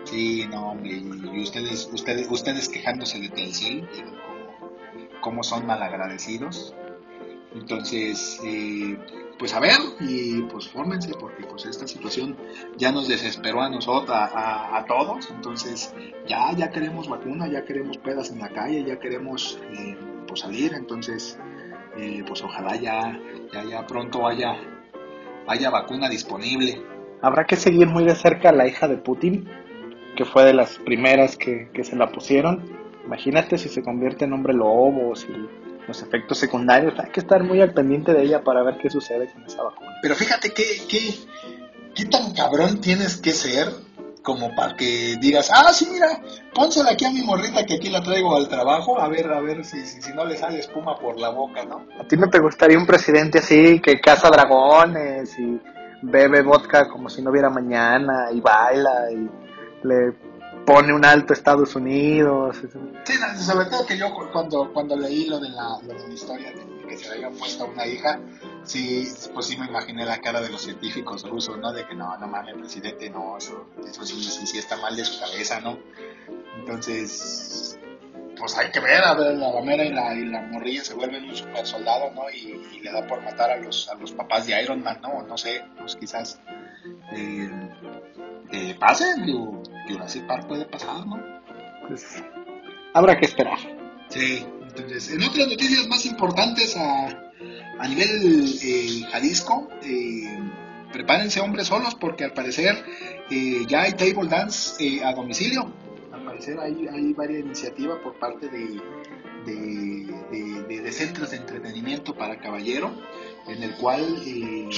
[0.04, 3.88] Sí, no, hombre, y, ustedes, ustedes, ustedes quejándose de Telcel,
[4.26, 6.74] cómo, cómo son malagradecidos.
[7.54, 8.98] Entonces, eh,
[9.38, 12.36] pues a ver, y pues fórmense, porque pues esta situación
[12.76, 15.30] ya nos desesperó a nosotros, a, todos.
[15.30, 15.94] Entonces,
[16.26, 19.96] ya, ya queremos vacuna, ya queremos pedas en la calle, ya queremos eh,
[20.26, 20.74] pues salir.
[20.74, 21.38] Entonces,
[21.96, 23.18] eh, pues ojalá ya,
[23.52, 24.56] ya, ya pronto haya,
[25.46, 26.82] haya vacuna disponible.
[27.22, 29.48] Habrá que seguir muy de cerca a la hija de Putin,
[30.16, 32.76] que fue de las primeras que, que se la pusieron.
[33.04, 35.28] Imagínate si se convierte en hombre lobo, si
[35.88, 36.94] los efectos secundarios.
[37.00, 39.96] Hay que estar muy al pendiente de ella para ver qué sucede con esa vacuna.
[40.00, 41.14] Pero fíjate qué, qué,
[41.94, 43.72] qué tan cabrón tienes que ser
[44.22, 46.20] como para que digas, ah, sí, mira,
[46.54, 49.64] pónsela aquí a mi morrita que aquí la traigo al trabajo, a ver, a ver
[49.64, 51.86] si, si, si no le sale espuma por la boca, ¿no?
[51.98, 55.58] ¿A ti no te gustaría un presidente así que caza dragones y
[56.02, 59.30] bebe vodka como si no hubiera mañana y baila y
[59.86, 60.12] le
[60.68, 62.58] pone un alto Estados Unidos?
[63.04, 65.78] Sí, sobre todo que yo cu- cuando, cuando leí lo de, la,
[66.12, 68.20] historia de que se le había puesto a una hija,
[68.64, 71.72] sí, pues sí me imaginé la cara de los científicos rusos, ¿no?
[71.72, 75.58] De que no, no mames, presidente, no, eso, eso sí, está mal de su cabeza,
[75.60, 75.78] ¿no?
[76.58, 77.78] Entonces,
[78.38, 81.24] pues hay que ver, a ver, la ramera y la, y la morrilla se vuelven
[81.30, 82.28] un super soldado, ¿no?
[82.30, 85.22] Y, y le da por matar a los, a los papás de Iron Man, ¿no?
[85.22, 86.38] No sé, pues quizás
[87.12, 87.67] eh,
[88.78, 91.18] eh, pase, digo, Jurassic Park puede pasar, ¿no?
[91.88, 92.22] Pues
[92.94, 93.58] habrá que esperar.
[94.08, 97.08] Sí, entonces, en otras noticias más importantes a,
[97.78, 100.38] a nivel eh, Jalisco, eh,
[100.92, 102.82] prepárense hombres solos porque al parecer
[103.30, 105.70] eh, ya hay table dance eh, a domicilio.
[106.12, 108.80] Al parecer hay, hay varias iniciativas por parte de,
[109.46, 109.54] de,
[110.30, 112.92] de- de- de centros de entretenimiento para caballero,
[113.48, 114.68] en el cual, eh,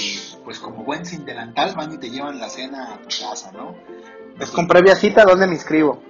[0.44, 3.74] pues como buen sin delantal, van y te llevan la cena a tu casa, ¿no?
[4.38, 6.00] Es con previa cita, ¿dónde me inscribo?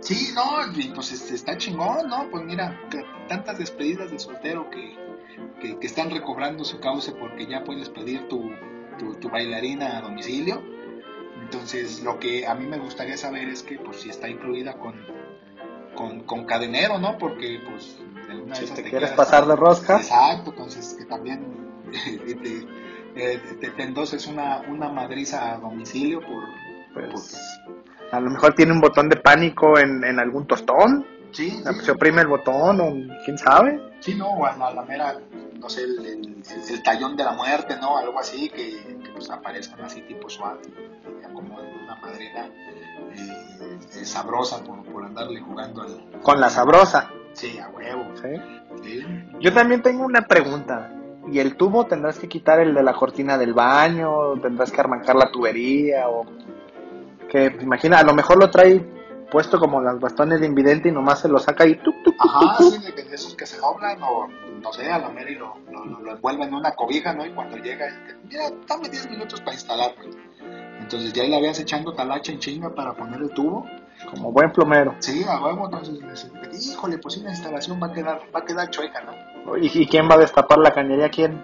[0.00, 2.28] Sí, no, y pues este, está chingón, ¿no?
[2.30, 2.78] Pues mira,
[3.28, 4.96] tantas despedidas de soltero que,
[5.60, 8.50] que, que están recobrando su cauce porque ya puedes pedir tu,
[8.98, 10.62] tu, tu bailarina a domicilio.
[11.40, 14.94] Entonces, lo que a mí me gustaría saber es que, pues, si está incluida con,
[15.94, 17.18] con, con cadenero, ¿no?
[17.18, 17.98] Porque, pues,
[18.28, 19.96] de una Si esas te te quieres pasar de rosca.
[19.96, 21.65] Exacto, entonces que también
[22.42, 22.66] te,
[23.14, 26.44] eh, te, te endoses una, una madriza a domicilio por...
[26.94, 27.38] Pues,
[28.10, 31.04] a lo mejor tiene un botón de pánico en, en algún tostón.
[31.32, 31.62] Sí, sí.
[31.82, 32.94] Se oprime el botón o
[33.24, 33.80] quién sabe.
[34.00, 35.18] Sí, no, o a la, mera,
[35.60, 37.98] no sé, el, el- el- tallón de la muerte, ¿no?
[37.98, 40.60] Algo así, que, que, pues aparezcan así tipo suave,
[41.28, 42.46] acomoden una madrina
[43.12, 46.20] eh, eh, sabrosa por, por andarle jugando al...
[46.22, 47.10] Con la sabrosa.
[47.34, 48.06] Sí, a huevo.
[48.22, 48.28] ¿sí?
[48.82, 49.04] Sí.
[49.40, 50.90] Yo también tengo una pregunta.
[51.30, 54.40] ¿Y el tubo tendrás que quitar el de la cortina del baño?
[54.40, 56.08] ¿Tendrás que arrancar la tubería?
[56.08, 56.24] o
[57.28, 58.84] que pues, Imagina, a lo mejor lo trae
[59.30, 62.58] puesto como los bastones de invidente y nomás se lo saca y tuk, tuk, Ajá,
[62.58, 64.28] sí, de, esos que se doblan o,
[64.62, 67.26] no sé, a la mera y lo, lo, lo, envuelven en una cobija, ¿no?
[67.26, 67.86] Y cuando llega,
[68.24, 70.04] mira, dame 10 minutos para instalarlo.
[70.80, 73.66] Entonces ya le habías echando talacha en chinga para poner el tubo
[74.10, 74.94] Como buen plomero.
[75.00, 79.02] Sí, a huevo, entonces, híjole, pues una instalación va a quedar, va a quedar chueca,
[79.02, 79.35] ¿no?
[79.60, 81.08] ¿Y, y quién va a destapar la cañería?
[81.08, 81.42] ¿Quién?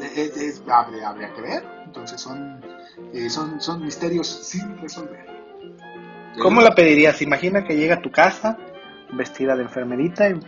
[0.00, 2.60] Es, es- habría, habría que ver, entonces son,
[3.12, 5.26] eh, son, son misterios sin resolver.
[6.40, 7.20] ¿Cómo la pedirías?
[7.22, 8.56] Imagina que llega a tu casa
[9.12, 10.40] vestida de enfermerita y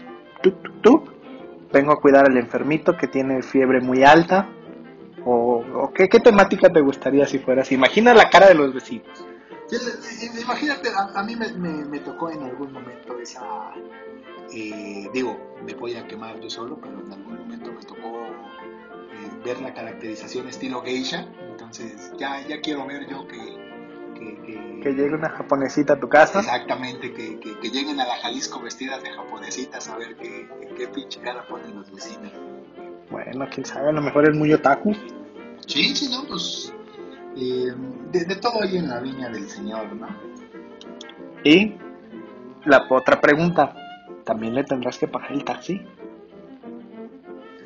[0.42, 1.04] tú, tú, tú,
[1.72, 4.48] vengo a cuidar al enfermito que tiene fiebre muy alta.
[5.24, 7.70] ¿O, o qué, qué temática te gustaría si fueras?
[7.72, 9.06] Imagina la cara de los vecinos.
[9.70, 13.40] Eh, eh, Imagínate, a, a mí me, me- me tocó en algún momento esa,
[14.52, 19.30] eh, digo, me voy a quemar yo solo, pero en algún momento me tocó eh,
[19.44, 23.38] ver la caracterización estilo geisha, entonces ya, ya quiero ver yo que...
[24.18, 26.40] que, que- Que llegue una japonesita a tu casa.
[26.40, 31.20] Exactamente, que, que, lleguen a la Jalisco vestidas de japonesitas a ver qué, qué pinche
[31.20, 32.32] cara ponen los vecinos.
[33.10, 34.94] Bueno, quién sabe, a lo mejor es muy otaku.
[35.66, 36.72] Sí, sí, no, pues
[37.36, 37.72] eh,
[38.10, 40.08] de, de todo hay en la viña del Señor, ¿no?
[41.44, 41.74] Y
[42.64, 43.74] la otra pregunta,
[44.24, 45.80] ¿también le tendrás que pagar el taxi?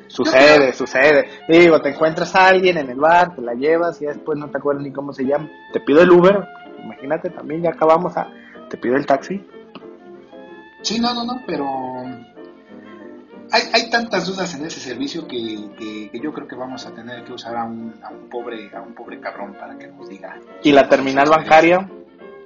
[0.07, 1.27] Sucede, creo- sucede.
[1.49, 4.57] Digo, te encuentras a alguien en el bar, te la llevas y después no te
[4.57, 5.49] acuerdas ni cómo se llama.
[5.73, 6.47] Te pido el Uber,
[6.83, 8.27] imagínate también, ya acabamos a...
[8.69, 9.45] Te pido el taxi.
[10.81, 11.65] Sí, no, no, no, pero
[13.51, 15.37] hay, hay tantas dudas en ese servicio que,
[15.77, 18.69] que- que yo creo que vamos a tener que usar a un, a un pobre
[18.75, 20.37] a un pobre cabrón para que nos diga.
[20.63, 21.89] Y la terminal bancaria,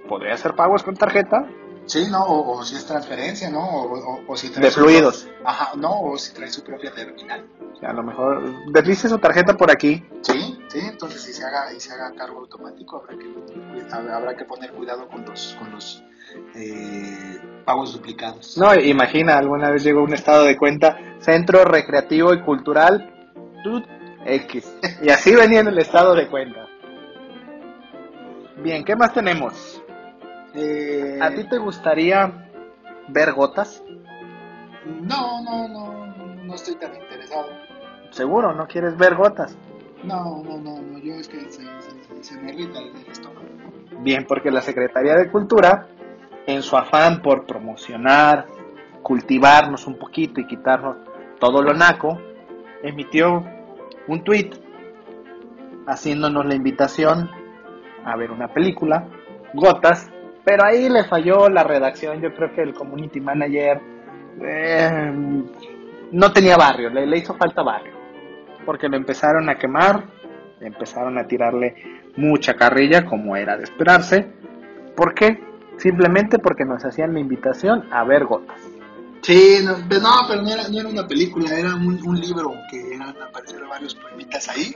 [0.08, 1.46] ¿podría hacer pagos con tarjeta?
[1.86, 3.60] Sí, no, o, o si es transferencia, ¿no?
[3.68, 5.28] O, o- o si trae De fluidos.
[5.44, 7.46] Ajá, no, o si trae su propia terminal.
[7.82, 10.06] A lo mejor deslice su tarjeta por aquí.
[10.22, 14.46] Sí, sí, entonces si se haga y se haga cargo automático habrá que habrá que
[14.46, 16.04] poner cuidado con los con los
[16.56, 18.56] eh, pagos duplicados.
[18.58, 23.12] No, imagina, alguna vez llegó un estado de cuenta, Centro Recreativo y Cultural,
[24.26, 24.72] X.
[25.02, 26.68] Y así venía en el estado de cuenta.
[28.58, 29.81] Bien, ¿qué más tenemos?
[30.56, 32.50] Eh, ¿A ti te gustaría
[33.08, 33.84] ver gotas?
[34.86, 36.06] No, no, no,
[36.44, 37.48] no estoy tan interesado.
[38.12, 39.58] Seguro, ¿no quieres ver gotas?
[40.04, 43.46] No, no, no, no, yo es que se, se- se me irrita el, el estómago.
[44.00, 45.88] Bien, porque la Secretaría de Cultura,
[46.48, 48.48] en su afán por promocionar,
[49.04, 50.98] cultivarnos un poquito y quitarnos
[51.40, 52.20] todo lo naco,
[52.84, 53.44] emitió
[54.08, 54.50] un tweet
[55.88, 57.30] haciéndonos la invitación
[58.06, 59.08] a ver una película,
[59.54, 60.10] Gotas,
[60.44, 63.80] pero ahí le falló la redacción, yo creo que el community manager
[64.42, 65.12] eh,
[66.12, 67.94] no tenía barrio, le, le hizo falta barrio,
[68.66, 70.04] porque lo empezaron a quemar,
[70.60, 71.76] empezaron a tirarle
[72.18, 74.28] mucha carrilla como era de esperarse.
[74.96, 75.40] ¿Por qué?
[75.78, 78.62] Simplemente porque nos hacían la invitación a ver gotas.
[79.22, 82.54] Sí, no, pero no, pero no era, no era una película, era un, un libro
[82.70, 84.76] que eran, aparecieron varios poemitas ahí.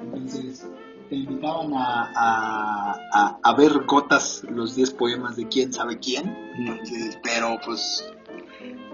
[0.00, 0.66] Entonces
[1.12, 6.34] te invitaban a, a, a- a ver gotas los 10 poemas de quién sabe quién.
[6.56, 8.10] Entonces, pero pues,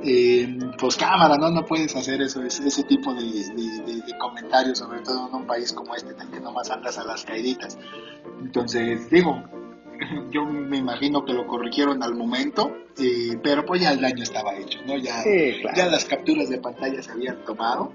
[0.02, 1.48] eh, pues cámara, ¿no?
[1.50, 5.34] No puedes hacer eso, ese, ese tipo de, de- de- de comentarios, sobre todo en
[5.36, 7.78] un país como este, en el que nomás andas a las caíditas.
[8.40, 9.40] Entonces, digo,
[10.32, 14.56] yo me imagino que lo corrigieron al momento, eh, pero pues ya el daño estaba
[14.56, 14.96] hecho, ¿no?
[14.96, 15.76] Ya, Sí, claro.
[15.76, 17.92] ya las capturas de pantalla se habían tomado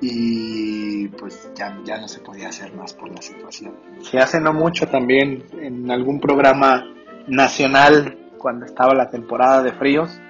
[0.00, 3.74] y pues ya, ya no se podía hacer más por la situación.
[4.02, 6.84] Si hace no mucho también en algún programa
[7.26, 10.20] nacional, cuando estaba la temporada de fríos,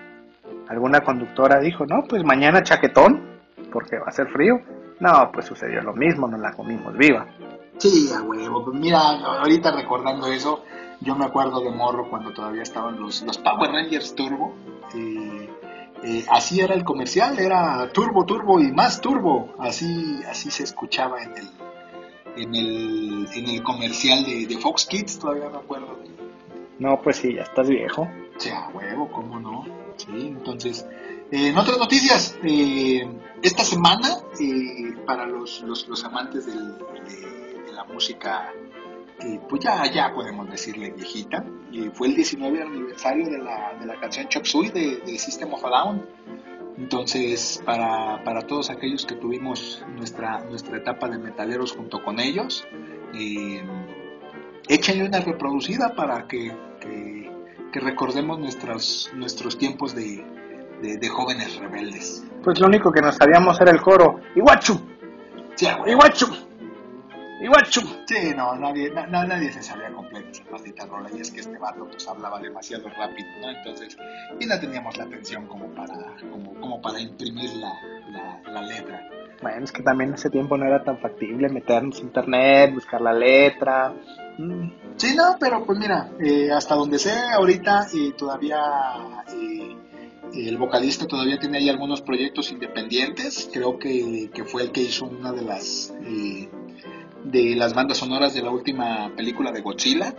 [0.69, 3.41] alguna conductora dijo, no, pues mañana chaquetón,
[3.73, 4.61] porque va a ser frío.
[5.01, 7.27] No, pues sucedió lo mismo, nos la comimos viva.
[7.79, 8.65] Sí, a huevo.
[8.65, 10.65] Pues mira, ahorita recordando eso,
[11.01, 14.55] yo me acuerdo de morro cuando todavía estaban los, los Power Rangers Turbo.
[16.05, 19.55] Eh, así era el comercial, era turbo, turbo y más turbo.
[19.59, 21.51] Así, así se escuchaba en el,
[22.37, 25.99] en el, en el comercial de, de Fox Kids, todavía me acuerdo.
[26.79, 28.09] No, pues sí, ya estás viejo.
[28.37, 29.67] O sea, huevo, ¿cómo no?
[29.97, 30.87] Sí, entonces,
[31.31, 33.07] eh, en otras noticias, eh,
[33.43, 34.09] esta semana,
[34.41, 38.51] eh, para los, los, los amantes del- de, de la música,
[39.23, 43.87] eh, pues ya, ya podemos decirle viejita, eh, fue el 19 aniversario de la, de
[43.87, 46.07] la canción Chop Suey de, de System of a Down.
[46.79, 52.67] Entonces, para, para todos aquellos que tuvimos nuestra, nuestra etapa de metaleros junto con ellos,
[53.15, 53.63] eh,
[54.69, 57.31] échenle una reproducida para que, que,
[57.73, 60.25] que recordemos nuestros, nuestros tiempos de,
[60.81, 62.25] de, de jóvenes rebeldes.
[62.43, 64.21] Pues lo único que nos sabíamos era el coro.
[64.35, 64.81] Iguachu,
[65.61, 66.27] Sí, iguachu,
[67.41, 67.81] iguachu.
[68.07, 71.41] Sí, no, nadie, na- na- nadie se sabía completa esa maldita rola y es que
[71.41, 73.51] este vato pues hablaba demasiado rápido, ¿no?
[73.51, 73.97] Entonces,
[74.39, 75.95] y no teníamos la atención como para,
[76.31, 77.73] como, como para imprimir la,
[78.11, 79.09] la, la letra.
[79.43, 83.01] Bueno, es que también en ese tiempo no era tan factible meternos a internet, buscar
[83.01, 83.95] la letra.
[84.37, 84.71] Mm.
[84.97, 88.61] Sí, no, pero pues mira, eh, hasta donde sé ahorita y todavía
[89.33, 89.77] eh,
[90.35, 93.49] el vocalista todavía tiene ahí algunos proyectos independientes.
[93.51, 96.49] Creo que, que fue el que hizo una de las eh,
[97.25, 100.15] de las bandas sonoras de la última película de Godzilla.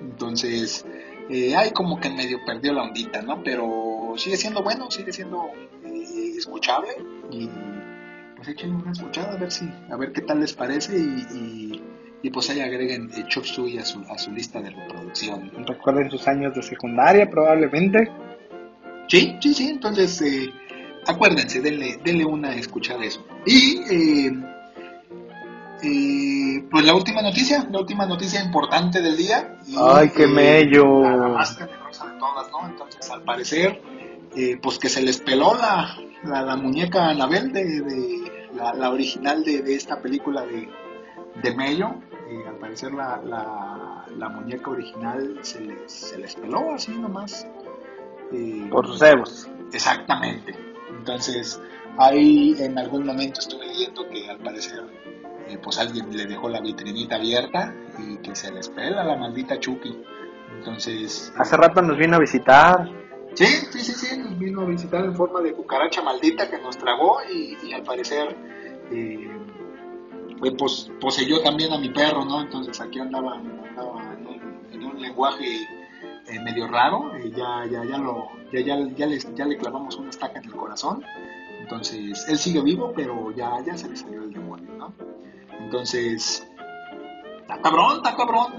[0.00, 0.84] Entonces,
[1.28, 3.42] eh, hay como que en medio perdió la ondita, ¿no?
[3.42, 5.50] Pero sigue siendo bueno, sigue siendo
[5.84, 6.88] eh, escuchable
[7.30, 7.48] y
[8.36, 11.82] pues echen una escuchada a ver si, a ver qué tal les parece y,
[12.22, 15.50] y, pues ahí agreguen el Chop Suey a su, a su lista de reproducción.
[15.66, 18.10] Recuerden sus años de secundaria probablemente.
[19.08, 20.52] Sí, sí, sí, entonces eh,
[21.06, 23.24] acuérdense, denle, denle una escuchada a eso.
[23.46, 24.30] Y
[25.82, 29.58] eh, pues la última noticia, la última noticia importante del día.
[29.66, 31.02] Y, Ay, qué mello.
[31.02, 32.68] La, la más tenebrosa de todas, ¿no?
[32.68, 33.80] Entonces, al parecer,
[34.36, 38.90] eh, pues que se les peló la, la, la muñeca Anabel de, de la, la,
[38.90, 40.68] original de, de, esta película de,
[41.42, 41.94] de Mello.
[42.28, 47.46] Eh, al parecer la, la, la, muñeca original se les, se les peló así nomás.
[48.32, 49.48] Eh, Por sus egos.
[49.72, 50.54] Exactamente.
[50.90, 51.60] Entonces,
[51.96, 54.82] ahí en algún momento estuve leyendo que al parecer
[55.48, 59.58] eh, pues alguien le dejó la vitrinita abierta y que se les pela la maldita
[59.58, 60.02] Chucky.
[60.58, 61.32] Entonces...
[61.36, 62.88] Hace rato nos vino a visitar.
[63.34, 66.76] Sí, sí, sí, sí, nos vino a visitar en forma de cucaracha maldita que nos
[66.76, 68.36] tragó y, y al parecer
[68.90, 69.28] eh,
[70.56, 72.40] pues, poseyó también a mi perro, ¿no?
[72.42, 75.62] Entonces aquí andaba, andaba en, un, en, un, lenguaje
[76.26, 79.96] eh, medio raro, eh, ya, ya, ya, lo, ya, ya, ya, les, ya le clavamos
[79.96, 81.02] una estaca en el corazón.
[81.58, 84.94] Entonces, él sigue vivo, pero ya, ya se le salió el demonio, ¿no?
[85.60, 86.46] Entonces,
[87.40, 88.52] está cabrón, está cabrón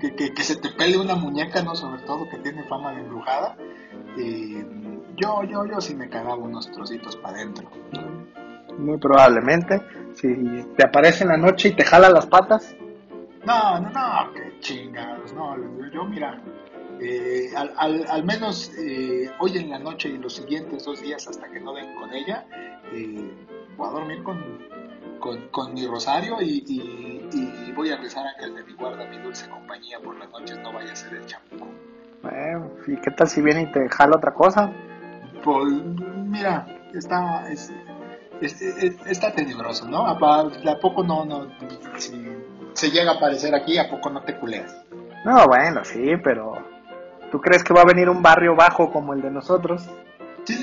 [0.00, 1.74] que, que, que, se te pele una muñeca, ¿no?
[1.74, 3.56] Sobre todo que tiene fama de embrujada.
[4.16, 4.64] Eh,
[5.16, 7.68] yo, yo, yo sí me cagaba unos trocitos para adentro.
[8.78, 9.80] Muy probablemente.
[10.14, 10.28] Si
[10.76, 12.74] te aparece en la noche y te jala las patas.
[13.44, 15.32] No, no, no, qué chingados.
[15.34, 15.56] No,
[15.90, 16.40] yo, mira,
[17.00, 21.26] eh, al, al, al, menos eh, hoy en la noche y los siguientes dos días
[21.26, 22.46] hasta que no den con ella,
[22.92, 23.30] eh,
[23.76, 24.42] voy a dormir con,
[25.18, 28.74] con, con mi rosario y, y, y, voy a rezar a que el de mi
[28.74, 31.66] guarda, mi dulce compañía por las noches no vaya a ser el champú.
[32.22, 34.72] Bueno, ¿y qué tal si viene y te jala otra cosa?
[35.42, 35.66] Pues
[36.26, 37.72] mira, está, es,
[38.40, 40.06] es, es, está tenebroso, ¿no?
[40.06, 41.48] ¿A, a poco no, no,
[41.98, 42.24] si
[42.72, 44.74] se llega a aparecer aquí, ¿a poco no te culeas?
[45.24, 46.73] No, bueno, sí, pero
[47.30, 49.88] ¿tú crees que va a venir un barrio bajo como el de nosotros?
[50.44, 50.54] Sí,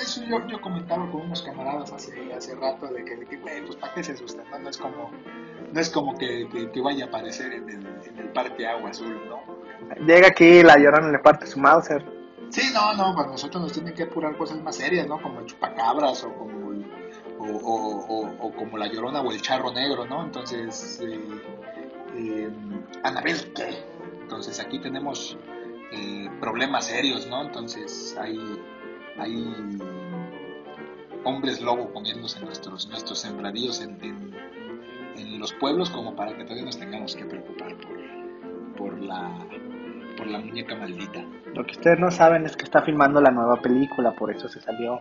[0.00, 3.94] eso yo, yo comentaba con unos camaradas hace, hace rato de que, que pues para
[3.94, 4.58] qué se asustan, ¿no?
[4.58, 5.10] No es como,
[5.72, 8.90] no es como que, que, que vaya a aparecer en el, en el Parque Agua
[8.90, 9.40] Azul, ¿no?
[10.06, 12.04] Llega aquí, la llorona le parte su Mauser.
[12.50, 15.20] Sí, no, no, para nosotros nos tienen que apurar cosas más serias, ¿no?
[15.20, 16.86] Como el chupacabras o como el,
[17.38, 20.22] o, o, o, o, como la llorona o el charro negro, ¿no?
[20.22, 21.20] Entonces, eh,
[22.14, 22.50] eh,
[23.02, 23.82] Anabel, ¿qué?
[24.22, 25.36] Entonces aquí tenemos
[25.94, 27.42] eh, problemas serios, ¿no?
[27.42, 28.38] Entonces hay,
[29.18, 29.78] hay
[31.24, 34.34] hombres lobo comiéndose nuestros, nuestros sembradíos en, en,
[35.16, 39.46] en, los pueblos como para que todavía nos tengamos que preocupar por, por la
[40.16, 41.24] por la muñeca maldita.
[41.54, 44.60] Lo que ustedes no saben es que está filmando la nueva película, por eso se
[44.60, 45.00] salió.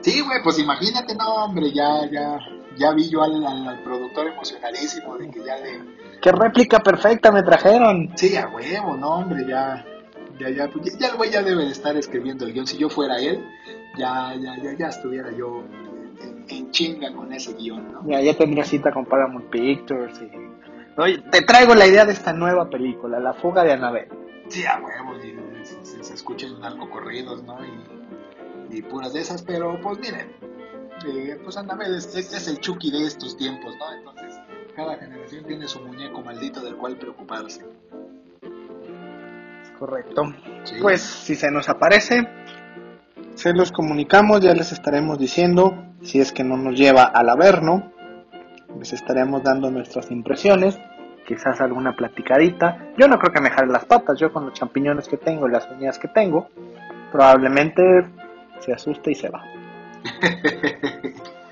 [0.00, 2.38] Sí, güey, pues imagínate, no, hombre, ya, ya,
[2.76, 5.80] ya vi yo al, al, al, productor emocionadísimo de que ya le...
[6.20, 8.12] ¡Qué réplica perfecta me trajeron!
[8.14, 9.82] Sí, a huevo, no, hombre, ya,
[10.38, 12.66] ya, ya, pues ya el güey ya debe de estar escribiendo el guion.
[12.66, 13.44] Si yo fuera él,
[13.96, 15.62] ya, ya, ya, ya estuviera yo
[16.20, 18.08] en, en chinga con ese guion, ¿no?
[18.08, 20.30] Ya, ya tendría cita con Paramount Pictures y...
[20.96, 24.10] Oye, te traigo la idea de esta nueva película, La fuga de Annabelle.
[24.48, 27.58] Sí, a huevo, y se, se, se escuchan narcocorridos, ¿no?
[27.64, 30.30] Y, y, puras de esas, pero pues miren,
[31.06, 33.92] eh, pues Annabelle es, es, es, el Chucky de estos tiempos, ¿no?
[33.92, 34.40] Entonces,
[34.76, 37.64] cada generación tiene su muñeco maldito del cual preocuparse.
[39.78, 40.22] Correcto.
[40.64, 40.76] Sí.
[40.80, 42.26] Pues si se nos aparece,
[43.34, 47.92] se los comunicamos, ya les estaremos diciendo, si es que no nos lleva al averno,
[48.78, 50.78] les estaremos dando nuestras impresiones
[51.26, 52.92] quizás alguna platicadita.
[52.96, 55.52] Yo no creo que me jale las patas, yo con los champiñones que tengo y
[55.52, 56.48] las uñas que tengo,
[57.10, 57.82] probablemente
[58.60, 59.42] se asuste y se va.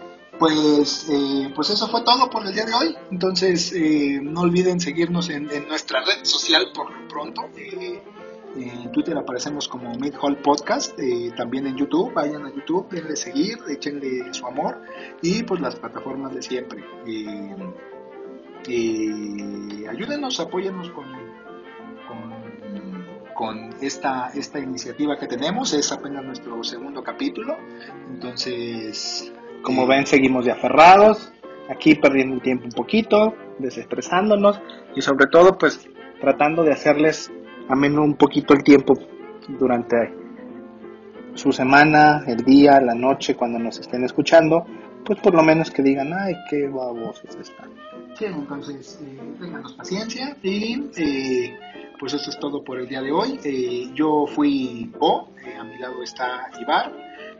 [0.42, 2.96] pues, eh, pues eso fue todo por el día de hoy.
[3.12, 7.42] Entonces, eh, no olviden seguirnos en, en, nuestra red social por lo pronto.
[7.56, 8.02] Eh,
[8.56, 10.98] en Twitter aparecemos como Mid Hall Podcast,
[11.36, 14.82] también en YouTube, vayan a YouTube, denle seguir, échenle su amor
[15.22, 16.84] y pues las plataformas de siempre.
[19.88, 21.06] Ayúdenos, apóyennos con,
[23.34, 27.56] con, esta, esta iniciativa que tenemos, es apenas nuestro segundo capítulo,
[28.10, 29.32] entonces
[29.62, 31.32] Como ven, seguimos de aferrados,
[31.68, 34.60] aquí perdiendo el tiempo un poquito, desestresándonos
[34.94, 35.88] y sobre todo pues
[36.20, 37.30] tratando de hacerles
[37.68, 38.94] ameno un poquito el tiempo
[39.58, 40.14] durante
[41.34, 44.66] su semana, el día, la noche, cuando nos estén escuchando,
[45.04, 47.70] pues por lo menos que digan, ay, qué babosos están.
[48.18, 51.58] Sí, entonces, eh, ténganos paciencia y eh,
[51.98, 53.40] pues esto es todo por el día de hoy.
[53.42, 56.92] Eh, yo fui Bo, eh, a mi lado está Ibar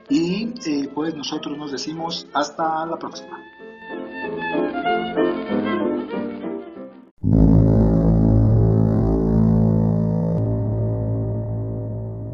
[0.09, 3.41] y eh, pues nosotros nos decimos hasta la próxima.